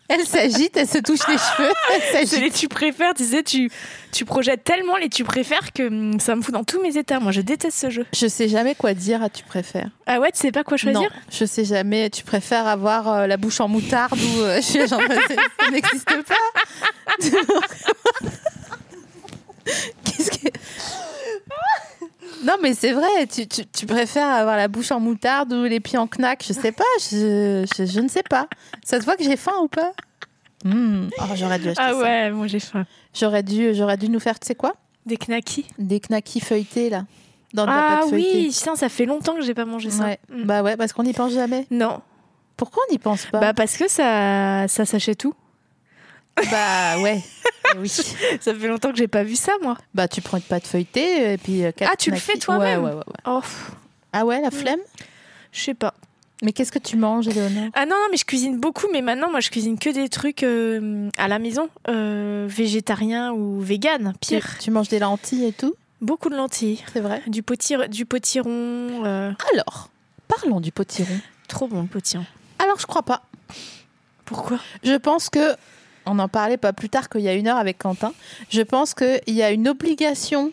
[0.09, 1.73] Elle s'agite, elle se touche les cheveux,
[2.11, 2.41] C'est s'agite.
[2.41, 3.69] les tu préfères, tu sais, tu,
[4.13, 7.19] tu projettes tellement les tu préfères que hum, ça me fout dans tous mes états.
[7.19, 8.05] Moi, je déteste ce jeu.
[8.13, 9.89] Je sais jamais quoi dire à tu préfères.
[10.05, 11.01] Ah ouais, tu sais pas quoi choisir?
[11.01, 12.09] Non, je sais jamais.
[12.09, 15.01] Tu préfères avoir euh, la bouche en moutarde ou euh, je suis genre,
[15.59, 16.35] ça n'existe pas.
[20.05, 20.47] Qu'est-ce que
[22.43, 23.27] Non, mais c'est vrai.
[23.31, 26.53] Tu, tu, tu préfères avoir la bouche en moutarde ou les pieds en knack Je
[26.53, 26.83] sais pas.
[26.99, 28.47] Je, je, je ne sais pas.
[28.83, 29.91] Ça se voit que j'ai faim ou pas?
[30.65, 31.07] Hmm.
[31.19, 31.99] Oh, j'aurais dû acheter Ah ça.
[31.99, 32.85] ouais, moi j'ai faim.
[33.13, 34.75] J'aurais dû, j'aurais dû nous faire, tu sais quoi?
[35.05, 35.65] Des knackis.
[35.77, 37.05] Des knackis feuilletés là,
[37.53, 40.03] dans Ah oui, ça fait longtemps que j'ai pas mangé ça.
[40.05, 40.19] Ouais.
[40.29, 40.43] Mm.
[40.45, 41.65] Bah ouais, parce qu'on n'y pense jamais.
[41.71, 42.01] Non,
[42.57, 43.39] Pourquoi on n'y pense pas?
[43.39, 45.33] Bah parce que ça, ça s'achète tout.
[46.51, 47.21] Bah ouais.
[47.77, 47.89] Oui.
[47.89, 49.77] Ça fait longtemps que j'ai pas vu ça, moi.
[49.93, 52.91] Bah tu prends une pâte feuilletée et puis euh, Ah, tu le fais toi-même Ouais,
[52.91, 53.03] ouais, ouais.
[53.25, 53.41] Oh,
[54.13, 54.79] Ah ouais, la flemme?
[55.51, 55.93] Je sais pas.
[56.43, 59.29] Mais qu'est-ce que tu manges, Éléonore Ah non, non, mais je cuisine beaucoup, mais maintenant,
[59.29, 64.47] moi, je cuisine que des trucs euh, à la maison, euh, végétarien ou vegan, pire.
[64.59, 65.73] tu, tu manges des lentilles et tout?
[65.99, 67.21] Beaucoup de lentilles, C'est vrai?
[67.27, 68.51] Du, potir, du potiron,
[69.03, 69.89] euh, Alors,
[70.27, 71.19] parlons du potiron.
[71.47, 72.25] trop bon le potiron.
[72.59, 73.23] Alors, je crois pas.
[74.25, 74.59] Pourquoi?
[74.83, 75.55] Je pense que,
[76.07, 78.13] on en parlait pas plus tard qu'il y a une heure avec Quentin,
[78.49, 80.51] je pense qu'il y a une obligation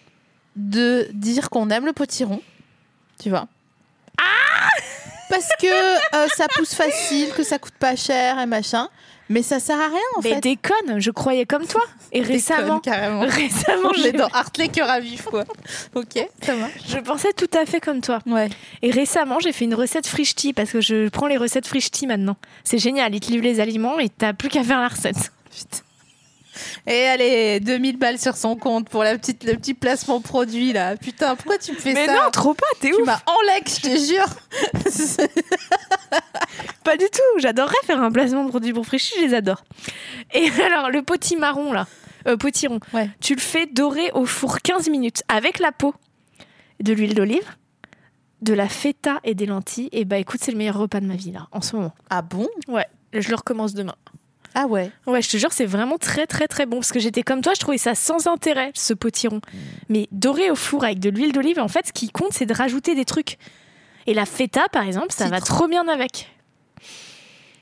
[0.57, 2.41] de dire qu'on aime le potiron,
[3.21, 3.47] tu vois.
[5.31, 5.67] Parce que
[6.17, 8.89] euh, ça pousse facile, que ça coûte pas cher et machin.
[9.31, 10.41] Mais ça sert à rien en Mais fait.
[10.41, 11.81] déconne, je croyais comme toi.
[12.13, 13.21] Et récemment, Déconne, carrément.
[13.27, 15.45] récemment, j'ai- dans Hartley cœur à vif quoi.
[15.95, 16.73] ok, ça marche.
[16.87, 18.19] je pensais tout à fait comme toi.
[18.27, 18.51] Ouais.
[18.83, 22.37] Et récemment, j'ai fait une recette frichti parce que je prends les recettes frichti maintenant.
[22.65, 25.33] C'est génial, ils te livrent les aliments et t'as plus qu'à faire la recette.
[26.87, 30.97] Et allez, 2000 balles sur son compte pour la petite, le petit placement produit là.
[30.97, 33.07] Putain, pourquoi tu me fais Mais ça non, trop pas, t'es Tu ouf.
[33.07, 35.29] m'as enlègue, je te jure.
[36.85, 39.65] Pas du tout, j'adorerais faire un placement de produits pour frichti, je les adore.
[40.33, 41.87] Et alors, le potimarron là,
[42.29, 43.11] euh, potiron, Ouais.
[43.21, 45.95] tu le fais dorer au four 15 minutes avec la peau,
[46.81, 47.49] de l'huile d'olive,
[48.43, 49.89] de la feta et des lentilles.
[49.93, 51.93] Et bah écoute, c'est le meilleur repas de ma vie là, en ce moment.
[52.11, 52.49] ah bon?
[52.69, 53.97] Ouais, je le recommence demain.
[54.55, 54.91] Ah ouais.
[55.07, 56.77] Ouais, je te jure, c'est vraiment très très très bon.
[56.77, 59.41] Parce que j'étais comme toi, je trouvais ça sans intérêt, ce potiron.
[59.89, 62.55] Mais doré au four avec de l'huile d'olive, en fait, ce qui compte, c'est de
[62.55, 63.39] rajouter des trucs.
[64.07, 66.31] Et la feta, par exemple, ça va trop bien avec.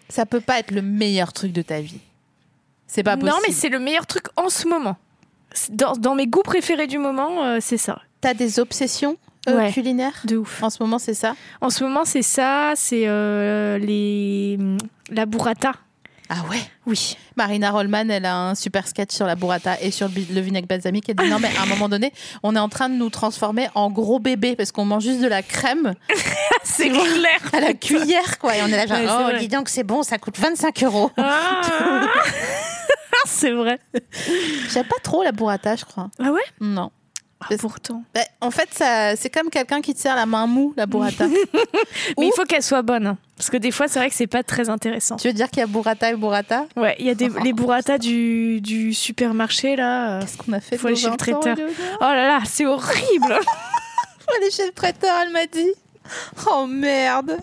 [0.09, 2.01] Ça peut pas être le meilleur truc de ta vie.
[2.87, 3.31] C'est pas possible.
[3.31, 4.97] non, mais c'est le meilleur truc en ce moment.
[5.71, 8.01] Dans, dans mes goûts préférés du moment, euh, c'est ça.
[8.21, 9.17] T'as des obsessions
[9.49, 9.73] euh, Ouais.
[9.73, 10.63] culinaires De ouf.
[10.63, 11.35] En ce moment, c'est ça?
[11.63, 14.59] En ce moment, c'est ça, c'est euh, les
[15.11, 15.73] la burrata.
[16.35, 17.17] Ah ouais Oui.
[17.37, 20.67] Marina Rollman, elle a un super sketch sur la burrata et sur le, le vinaigre
[20.67, 21.07] balsamique.
[21.11, 22.11] Elle dit non, mais à un moment donné,
[22.43, 25.29] on est en train de nous transformer en gros bébé parce qu'on mange juste de
[25.29, 25.95] la crème
[26.65, 27.41] C'est clair.
[27.53, 28.57] à la cuillère, quoi.
[28.57, 29.39] Et on est là, genre, Ouais, oh, vrai.
[29.41, 31.11] dis donc, c'est bon, ça coûte 25 euros.
[31.19, 31.61] Ah
[33.27, 33.79] c'est vrai.
[34.73, 36.09] J'aime pas trop la burrata, je crois.
[36.19, 36.41] Ah ouais?
[36.61, 36.91] Non.
[37.51, 38.03] Ah, Pourtant.
[38.15, 38.69] Bah, en fait,
[39.17, 41.27] c'est comme quelqu'un qui sert la main mou, la burrata.
[42.19, 43.07] Mais il faut qu'elle soit bonne.
[43.07, 43.19] hein.
[43.37, 45.17] Parce que des fois, c'est vrai que c'est pas très intéressant.
[45.17, 46.67] tu veux dire qu'il y a burrata et burrata?
[46.77, 50.19] Ouais, il y a des, les burrata du, du supermarché là.
[50.19, 50.21] euh.
[50.21, 51.57] Qu'est-ce qu'on a fait Faut aller chez le traiteur.
[52.01, 53.35] Oh là là, c'est horrible.
[54.25, 55.71] Faut aller chez le traiteur, elle m'a dit.
[56.49, 57.39] Oh merde.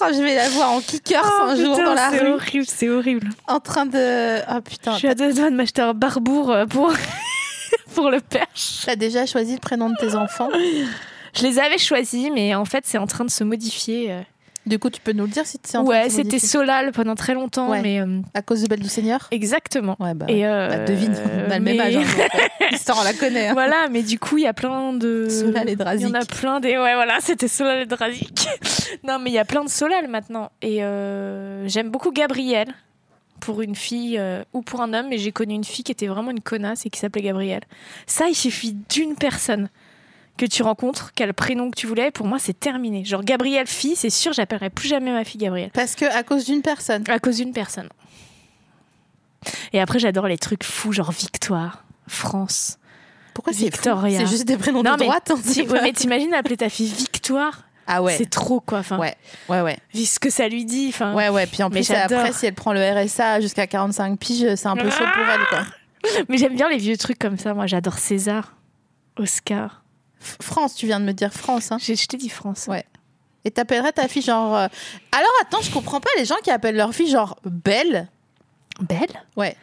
[0.00, 2.66] Oh, je vais la voir en kickers Oh, un jour dans la c'est rue, horrible,
[2.66, 3.28] c'est horrible.
[3.46, 4.40] en train de.
[4.50, 4.92] Oh putain.
[4.92, 6.90] Je suis à deux doigts de m'acheter un barbour euh, pour,
[7.94, 8.82] pour le perche.
[8.86, 10.48] T'as déjà choisi le prénom de tes enfants
[11.34, 14.12] Je les avais choisis, mais en fait, c'est en train de se modifier.
[14.12, 14.20] euh.
[14.64, 16.38] Du coup, tu peux nous le dire si c'est en train Ouais, c'était.
[16.38, 17.82] Solal pendant très longtemps, Ouais.
[17.82, 19.26] mais euh, à cause de Belle du Seigneur.
[19.32, 19.96] exactement.
[19.98, 21.12] Ouais, bah, Et euh, Bah, devine,
[21.48, 21.96] on a le même mais- âge.
[21.96, 22.38] Hein,
[22.70, 23.48] L'histoire, on la connaît.
[23.48, 23.54] hein.
[23.54, 25.28] Voilà, mais du coup, il y a plein de.
[25.28, 26.06] Solal et Il Drazik.
[26.06, 26.78] y en a plein des.
[26.78, 28.46] Ouais, voilà, c'était Solal et Drazik.
[29.04, 30.50] non, mais il y a plein de Solal maintenant.
[30.62, 32.72] Et euh, j'aime beaucoup Gabrielle
[33.44, 36.06] pour une fille euh, ou pour un homme, mais j'ai connu une fille qui était
[36.06, 37.62] vraiment une connasse et qui s'appelait Gabrielle.
[38.06, 39.68] Ça, il suffit d'une personne
[40.38, 42.10] que tu rencontres, quel prénom que tu voulais.
[42.12, 43.04] Pour moi, c'est terminé.
[43.04, 45.70] Genre Gabrielle fille, c'est sûr, j'appellerai plus jamais ma fille Gabrielle.
[45.74, 47.02] Parce que à cause d'une personne.
[47.08, 47.88] À cause d'une personne.
[49.72, 52.78] Et après, j'adore les trucs fous, genre Victoire, France.
[53.34, 54.20] Pourquoi c'est Victoria.
[54.20, 55.30] C'est juste des prénoms Non, de mais droite.
[55.32, 57.64] hein, Si- ouais, mais t'imagines appeler ta fille Victoire?
[57.86, 58.16] Ah ouais.
[58.16, 58.78] C'est trop quoi.
[58.78, 59.14] Enfin, Ouais,
[59.48, 59.78] ouais, ouais.
[59.94, 60.86] vu ce que ça lui dit.
[60.90, 61.46] Enfin, Ouais, ouais.
[61.46, 64.88] Puis en plus, après, si elle prend le RSA jusqu'à 45 piges, c'est un peu
[64.90, 65.62] chaud pour elle, quoi.
[66.28, 67.54] Mais j'aime bien les vieux trucs comme ça.
[67.54, 68.54] Moi, j'adore César,
[69.16, 69.82] Oscar.
[70.22, 71.70] F- France, tu viens de me dire France.
[71.72, 71.78] Hein.
[71.80, 72.66] Je t'ai dit France.
[72.68, 72.84] Ouais.
[73.44, 74.54] Et t'appellerais ta fille genre.
[74.54, 74.68] euh,
[75.12, 78.08] Alors attends, je comprends pas les gens qui appellent leur fille genre Belle.
[78.80, 79.22] Belle?
[79.36, 79.56] Ouais.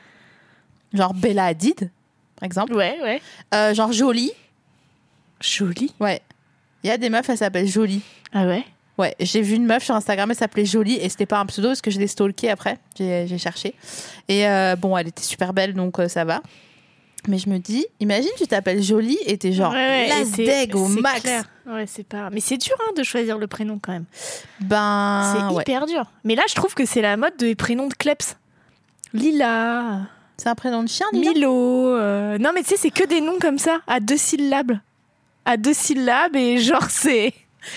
[0.94, 1.90] Genre Bella Hadid,
[2.36, 2.74] par exemple.
[2.74, 3.22] Ouais, ouais.
[3.54, 4.32] Euh, genre Jolie.
[5.42, 5.94] Jolie?
[6.00, 6.22] Ouais.
[6.84, 8.02] Il y a des meufs, elles s'appellent Jolie.
[8.34, 8.64] Ah ouais?
[8.98, 11.70] Ouais, j'ai vu une meuf sur Instagram, elle s'appelait Jolie et c'était pas un pseudo
[11.70, 12.78] parce que je l'ai stalké après.
[12.98, 13.74] J'ai cherché.
[14.28, 16.42] Et euh, bon, elle était super belle donc euh, ça va.
[17.28, 20.88] Mais je me dis, imagine tu t'appelles Jolie et t'es genre Ouais, ouais, et au
[20.88, 21.22] max.
[21.22, 21.44] clair.
[21.68, 22.30] Ouais, c'est pas.
[22.30, 24.06] Mais c'est dur hein, de choisir le prénom quand même.
[24.62, 25.62] Ben c'est ouais.
[25.64, 26.06] hyper dur.
[26.24, 28.36] Mais là, je trouve que c'est la mode des prénoms de kleps.
[29.14, 30.02] Lila,
[30.38, 31.32] C'est un prénom de chien, Lila?
[31.32, 31.88] Milo.
[31.96, 34.74] euh, Non, mais tu sais, c'est que des noms comme ça, à deux syllabes.
[35.50, 37.34] À deux syllabes et genre, c'est.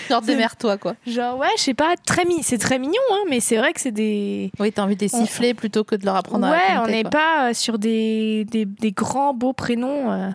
[0.09, 0.95] Genre démerde-toi quoi.
[1.07, 2.43] Genre, ouais, je sais pas, très mi...
[2.43, 4.51] c'est très mignon, hein, mais c'est vrai que c'est des.
[4.61, 6.87] Oui, t'as envie de les On- siffler plutôt que de leur apprendre à ouais, on
[6.87, 10.13] n'est pas euh, sur des, des, des grands beaux prénoms.
[10.13, 10.29] euh.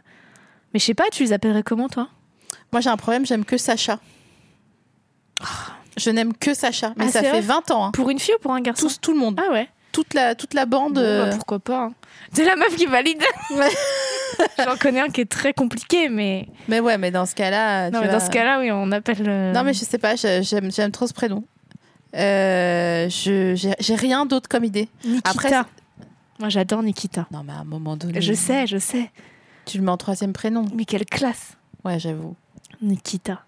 [0.74, 2.10] Mais je sais pas, tu les appellerais comment, toi?
[2.74, 4.00] Moi j'ai un problème, j'aime que Sacha.
[5.96, 7.42] Je n'aime que Sacha, mais Ah, ça fait vrai?
[7.42, 7.86] 20 ans.
[7.86, 7.92] hein.
[7.92, 8.88] Pour une fille ou pour un garçon?
[8.88, 9.70] Tous, tout le monde, Ah ouais.
[9.94, 10.94] toute la, toute la bande.
[10.96, 11.94] Bon, bah, euh, pourquoi pas hein.
[12.34, 13.24] C'est la meuf qui valide.
[14.64, 16.48] J'en connais un qui est très compliqué, mais.
[16.68, 17.90] Mais ouais, mais dans ce cas-là.
[17.92, 19.24] Non, mais vas- dans ce cas-là, oui, on appelle.
[19.28, 21.44] euh, Non, mais je sais pas, j'aime j'aime trop ce prénom.
[22.16, 24.90] Euh, je j'ai j'ai rien d'autre comme idée.
[25.04, 25.30] Nikita.
[25.30, 25.50] Après,
[26.40, 27.28] Moi, j'adore Nikita.
[27.32, 28.22] Non, mais à un moment donné.
[28.22, 29.12] Je sais, je sais.
[29.66, 30.66] Tu le mets en troisième prénom.
[30.74, 32.36] Mais quelle classe, Ouais, j'avoue.
[32.82, 33.42] Nikita.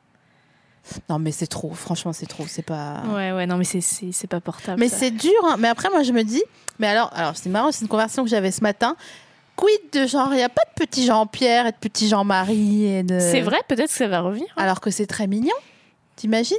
[1.07, 1.71] Non, mais c'est trop.
[1.73, 2.45] Franchement, c'est trop.
[2.47, 3.03] C'est pas.
[3.13, 4.79] Ouais, ouais, non, mais c'est- c'est c'est pas portable.
[4.79, 4.97] Mais ça.
[4.97, 5.31] c'est dur.
[5.45, 5.55] hein.
[5.59, 6.41] Mais après, moi, je me dis.
[6.79, 7.71] Mais alors, alors c'est marrant.
[7.71, 8.95] C'est une conversation que j'avais ce matin.
[9.59, 13.03] Quid de genre, il n'y a pas de petit Jean-Pierre et de petit Jean-Marie et
[13.03, 13.19] de.
[13.19, 14.45] C'est vrai, peut-être que ça va revenir.
[14.55, 14.63] hein.
[14.63, 15.55] Alors que c'est très mignon.
[16.15, 16.55] T'imagines?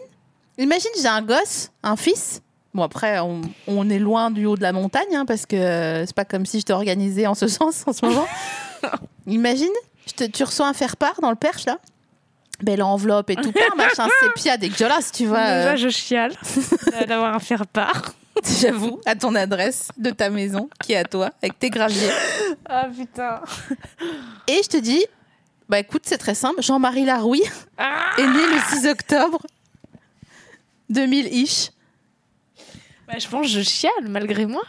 [0.59, 2.43] Imagine, j'ai un gosse, un fils.
[2.75, 6.05] Bon, après, on, on est loin du haut de la montagne, hein, parce que euh,
[6.05, 8.27] c'est pas comme si je t'ai organisé en ce sens en ce moment.
[9.27, 9.73] Imagine,
[10.07, 11.79] je te- tu reçois un faire-part dans le perche, là.
[12.63, 15.39] Belle enveloppe et tout, plein, machin sépia dégueulasse, tu vois.
[15.41, 16.35] Déjà, euh, je chiale
[17.09, 18.13] d'avoir un faire-part.
[18.61, 22.11] J'avoue, à ton adresse de ta maison, qui est à toi, avec tes graviers.
[22.67, 23.41] Ah putain.
[24.49, 25.05] Et je te dis,
[25.69, 26.63] bah écoute, c'est très simple.
[26.63, 27.43] Jean-Marie Larouille
[27.79, 29.41] Ah est né le 6 octobre
[30.91, 31.71] 2000-ish.
[33.07, 34.63] Bah, je pense que je chiale malgré moi.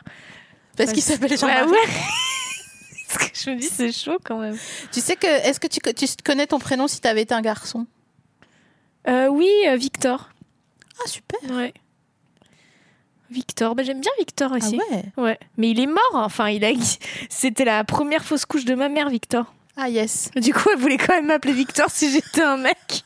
[0.77, 1.69] Parce qu'il s'appelle Jean-Marie.
[1.69, 1.87] Ouais, ouais.
[3.13, 4.57] Parce que je me dis, c'est chaud quand même.
[4.93, 7.33] Tu sais que, est-ce que tu, co- tu connais ton prénom si tu avais été
[7.33, 7.85] un garçon?
[9.07, 10.29] Euh, oui, euh, Victor.
[11.03, 11.39] Ah, super.
[11.51, 11.73] Ouais.
[13.31, 14.77] Victor, bah, j'aime bien Victor Ah aussi.
[14.91, 15.03] ouais.
[15.17, 15.39] ouais.
[15.57, 16.71] Mais il est mort, enfin, il a...
[17.29, 19.53] c'était la première fausse couche de ma mère, Victor.
[19.77, 20.29] Ah, yes.
[20.35, 23.03] Du coup, elle voulait quand même m'appeler Victor si j'étais un mec.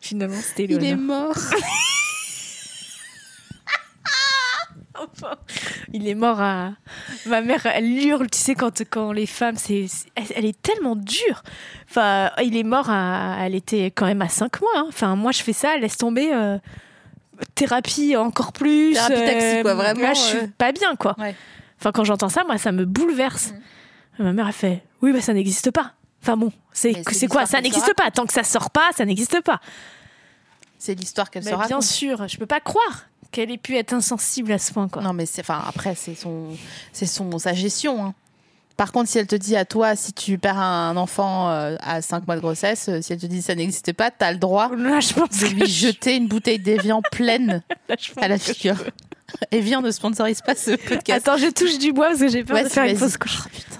[0.00, 1.36] Finalement, c'était Il est mort.
[4.94, 5.34] Enfin,
[5.92, 6.72] il est mort à.
[7.26, 10.94] Ma mère, elle hurle, tu sais, quand, quand les femmes, c'est, elle, elle est tellement
[10.94, 11.42] dure.
[11.88, 13.36] Enfin, il est mort à.
[13.40, 14.70] Elle était quand même à 5 mois.
[14.76, 14.84] hein.
[14.88, 16.30] Enfin, moi, je fais ça, laisse tomber.
[16.32, 16.58] euh,
[17.54, 18.96] thérapie encore plus.
[18.96, 20.46] euh, Thérapie taxi, quoi, vraiment, Là, je suis euh.
[20.58, 21.14] pas bien, quoi.
[21.18, 21.34] Ouais.
[21.78, 23.52] Enfin, quand j'entends ça, moi, ça me bouleverse.
[24.18, 25.92] Et Ma mère, elle fait Oui, bah, ça n'existe pas.
[26.22, 26.92] Enfin, bon, c'est,
[27.28, 27.46] quoi?
[27.46, 28.10] Ça n'existe pas.
[28.10, 29.60] Tant que ça sort pas, ça n'existe pas.
[30.78, 33.92] C'est l'histoire qu'elle se Mais bien sûr, je peux pas croire qu'elle ait pu être
[33.92, 35.02] insensible à ce point, quoi.
[35.02, 36.48] Non, mais c'est, enfin, après, c'est son,
[36.92, 38.04] c'est son, sa gestion.
[38.06, 38.14] hein.
[38.82, 42.02] Par contre, si elle te dit à toi, si tu perds un enfant euh, à
[42.02, 44.70] 5 mois de grossesse, euh, si elle te dit ça n'existe pas, t'as le droit
[44.76, 48.38] Là, je pense de que lui je- jeter une bouteille d'évian pleine là, à la
[48.38, 48.74] figure.
[49.52, 51.28] Evian ne sponsorise pas ce podcast.
[51.28, 53.44] Attends, je touche du bois parce que j'ai peur Ouais, de faire une fausse couche.
[53.52, 53.78] Putain.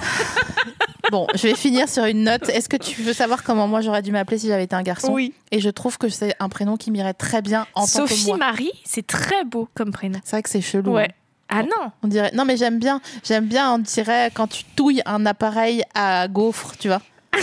[1.10, 2.48] bon, je vais finir sur une note.
[2.48, 5.12] Est-ce que tu veux savoir comment moi j'aurais dû m'appeler si j'avais été un garçon
[5.12, 5.34] Oui.
[5.50, 8.26] Et je trouve que c'est un prénom qui m'irait très bien en tant que Sophie
[8.28, 8.36] moi.
[8.38, 10.18] Marie, c'est très beau comme prénom.
[10.24, 10.92] C'est vrai que c'est chelou.
[10.94, 11.08] Ouais.
[11.10, 11.14] hein.
[11.50, 12.30] Ah non On dirait.
[12.32, 13.00] Non, mais j'aime bien.
[13.24, 13.74] J'aime bien.
[13.74, 17.02] On dirait quand tu touilles un appareil à gaufre, tu vois.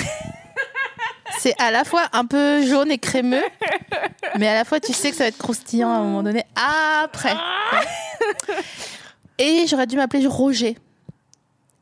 [1.39, 3.43] c'est à la fois un peu jaune et crémeux,
[4.37, 6.43] mais à la fois tu sais que ça va être croustillant à un moment donné.
[7.03, 7.35] Après.
[9.37, 10.77] Et j'aurais dû m'appeler Roger.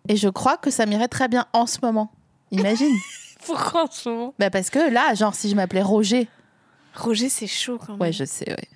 [0.07, 2.11] Et je crois que ça m'irait très bien en ce moment.
[2.51, 2.93] Imagine.
[3.39, 4.34] Franchement.
[4.39, 6.28] bah parce que là, genre si je m'appelais Roger,
[6.95, 8.01] Roger, c'est chaud quand même.
[8.01, 8.67] ouais, je sais, ouais.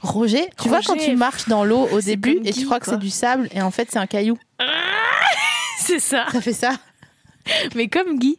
[0.00, 2.98] Roger, tu vois quand tu marches dans l'eau au début et tu crois que c'est
[2.98, 4.36] du sable et en fait c'est un caillou.
[5.78, 6.26] C'est ça.
[6.32, 6.72] Ça fait ça
[7.76, 8.38] Mais comme Guy.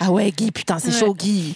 [0.00, 0.98] Ah ouais, Guy, putain, c'est Ouais.
[0.98, 1.54] chaud, Guy.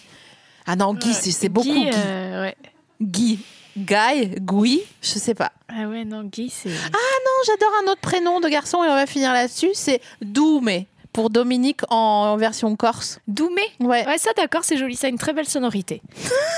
[0.66, 1.90] Ah non, Guy, c'est c'est beaucoup Guy, Guy.
[1.94, 2.56] euh, ouais.
[3.02, 3.38] Guy.
[3.76, 5.52] Guy, Guy, je sais pas.
[5.68, 6.70] Ah ouais, non, Guy, c'est.
[6.70, 9.70] Non, j'adore un autre prénom de garçon et on va finir là-dessus.
[9.74, 10.86] C'est Doumé
[11.16, 13.20] pour Dominique en version corse.
[13.26, 13.62] Doumé.
[13.80, 14.96] Ouais, Ouais, ça, d'accord, c'est joli.
[14.96, 16.02] Ça a une très belle sonorité.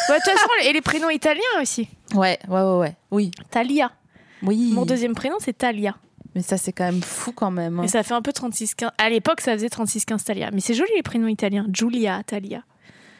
[0.09, 1.89] Ouais, De toute façon, et les prénoms italiens aussi.
[2.15, 2.97] ouais, ouais, ouais, ouais.
[3.13, 3.93] Oui, Talia.
[4.43, 4.73] oui.
[4.73, 5.95] Mon deuxième prénom, c'est Talia.
[6.35, 7.79] Mais ça, c'est quand même fou quand même.
[7.79, 7.83] hein.
[7.85, 8.89] Et ça fait un peu 36-15.
[8.99, 10.51] À l'époque, ça faisait 36-15 Talia.
[10.53, 11.67] Mais c'est joli les prénoms italiens.
[11.73, 12.63] Giulia, Talia.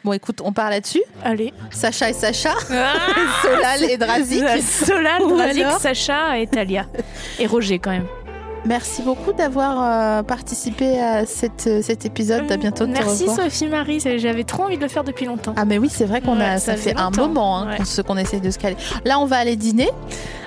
[0.03, 1.03] Bon, écoute, on part là-dessus.
[1.23, 1.53] Allez.
[1.71, 2.93] Sacha et Sacha, Ah
[3.43, 4.43] Solal et Drazik.
[4.61, 6.85] Solal, Ou Drazik, alors Sacha et Talia.
[7.37, 8.07] Et Roger quand même.
[8.65, 12.51] Merci beaucoup d'avoir euh, participé à cette, euh, cet épisode.
[12.51, 13.27] À bientôt de te Merci.
[13.27, 15.53] Sophie Marie, j'avais trop envie de le faire depuis longtemps.
[15.55, 17.77] Ah mais oui, c'est vrai qu'on Ouais, a ça ça, fait un moment hein, Ouais.
[17.77, 18.75] qu'on qu'on essaie de se caler.
[19.05, 19.89] Là, on va aller dîner.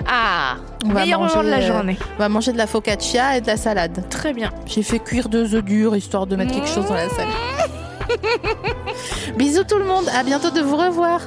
[0.07, 0.55] Ah,
[0.85, 1.97] On va meilleur moment de la manger, euh, journée.
[2.15, 4.03] On va manger de la focaccia et de la salade.
[4.09, 4.51] Très bien.
[4.67, 7.71] J'ai fait cuire deux œufs durs histoire de mettre quelque chose dans la salade.
[9.37, 11.19] Bisous tout le monde, à bientôt de vous revoir.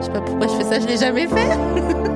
[0.00, 1.56] Je sais pas pourquoi je fais ça, je l'ai jamais fait.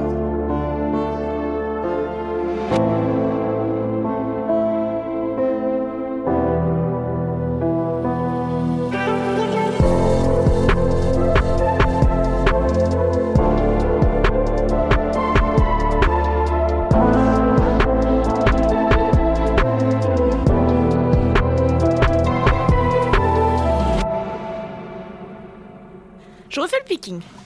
[27.11, 27.40] Je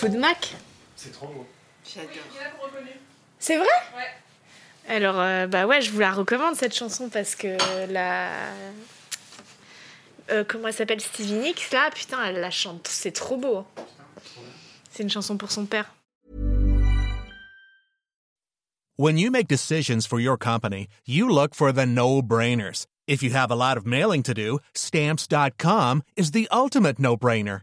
[0.00, 0.54] Fleetwood Mac.
[0.96, 1.46] C'est trop beau.
[3.38, 3.66] C'est vrai?
[4.88, 7.56] Alors, euh, bah ouais, je vous la recommande cette chanson parce que
[7.92, 8.30] la.
[10.30, 12.88] Euh, comment elle s'appelle Stevie Nicks là Putain, elle la chante.
[12.88, 13.66] C'est trop beau.
[14.90, 15.92] C'est une chanson pour son père.
[18.96, 22.86] When you make decisions for your company, you look for the no brainers.
[23.06, 27.62] If you have a lot of mailing to do, stamps.com is the ultimate no brainer.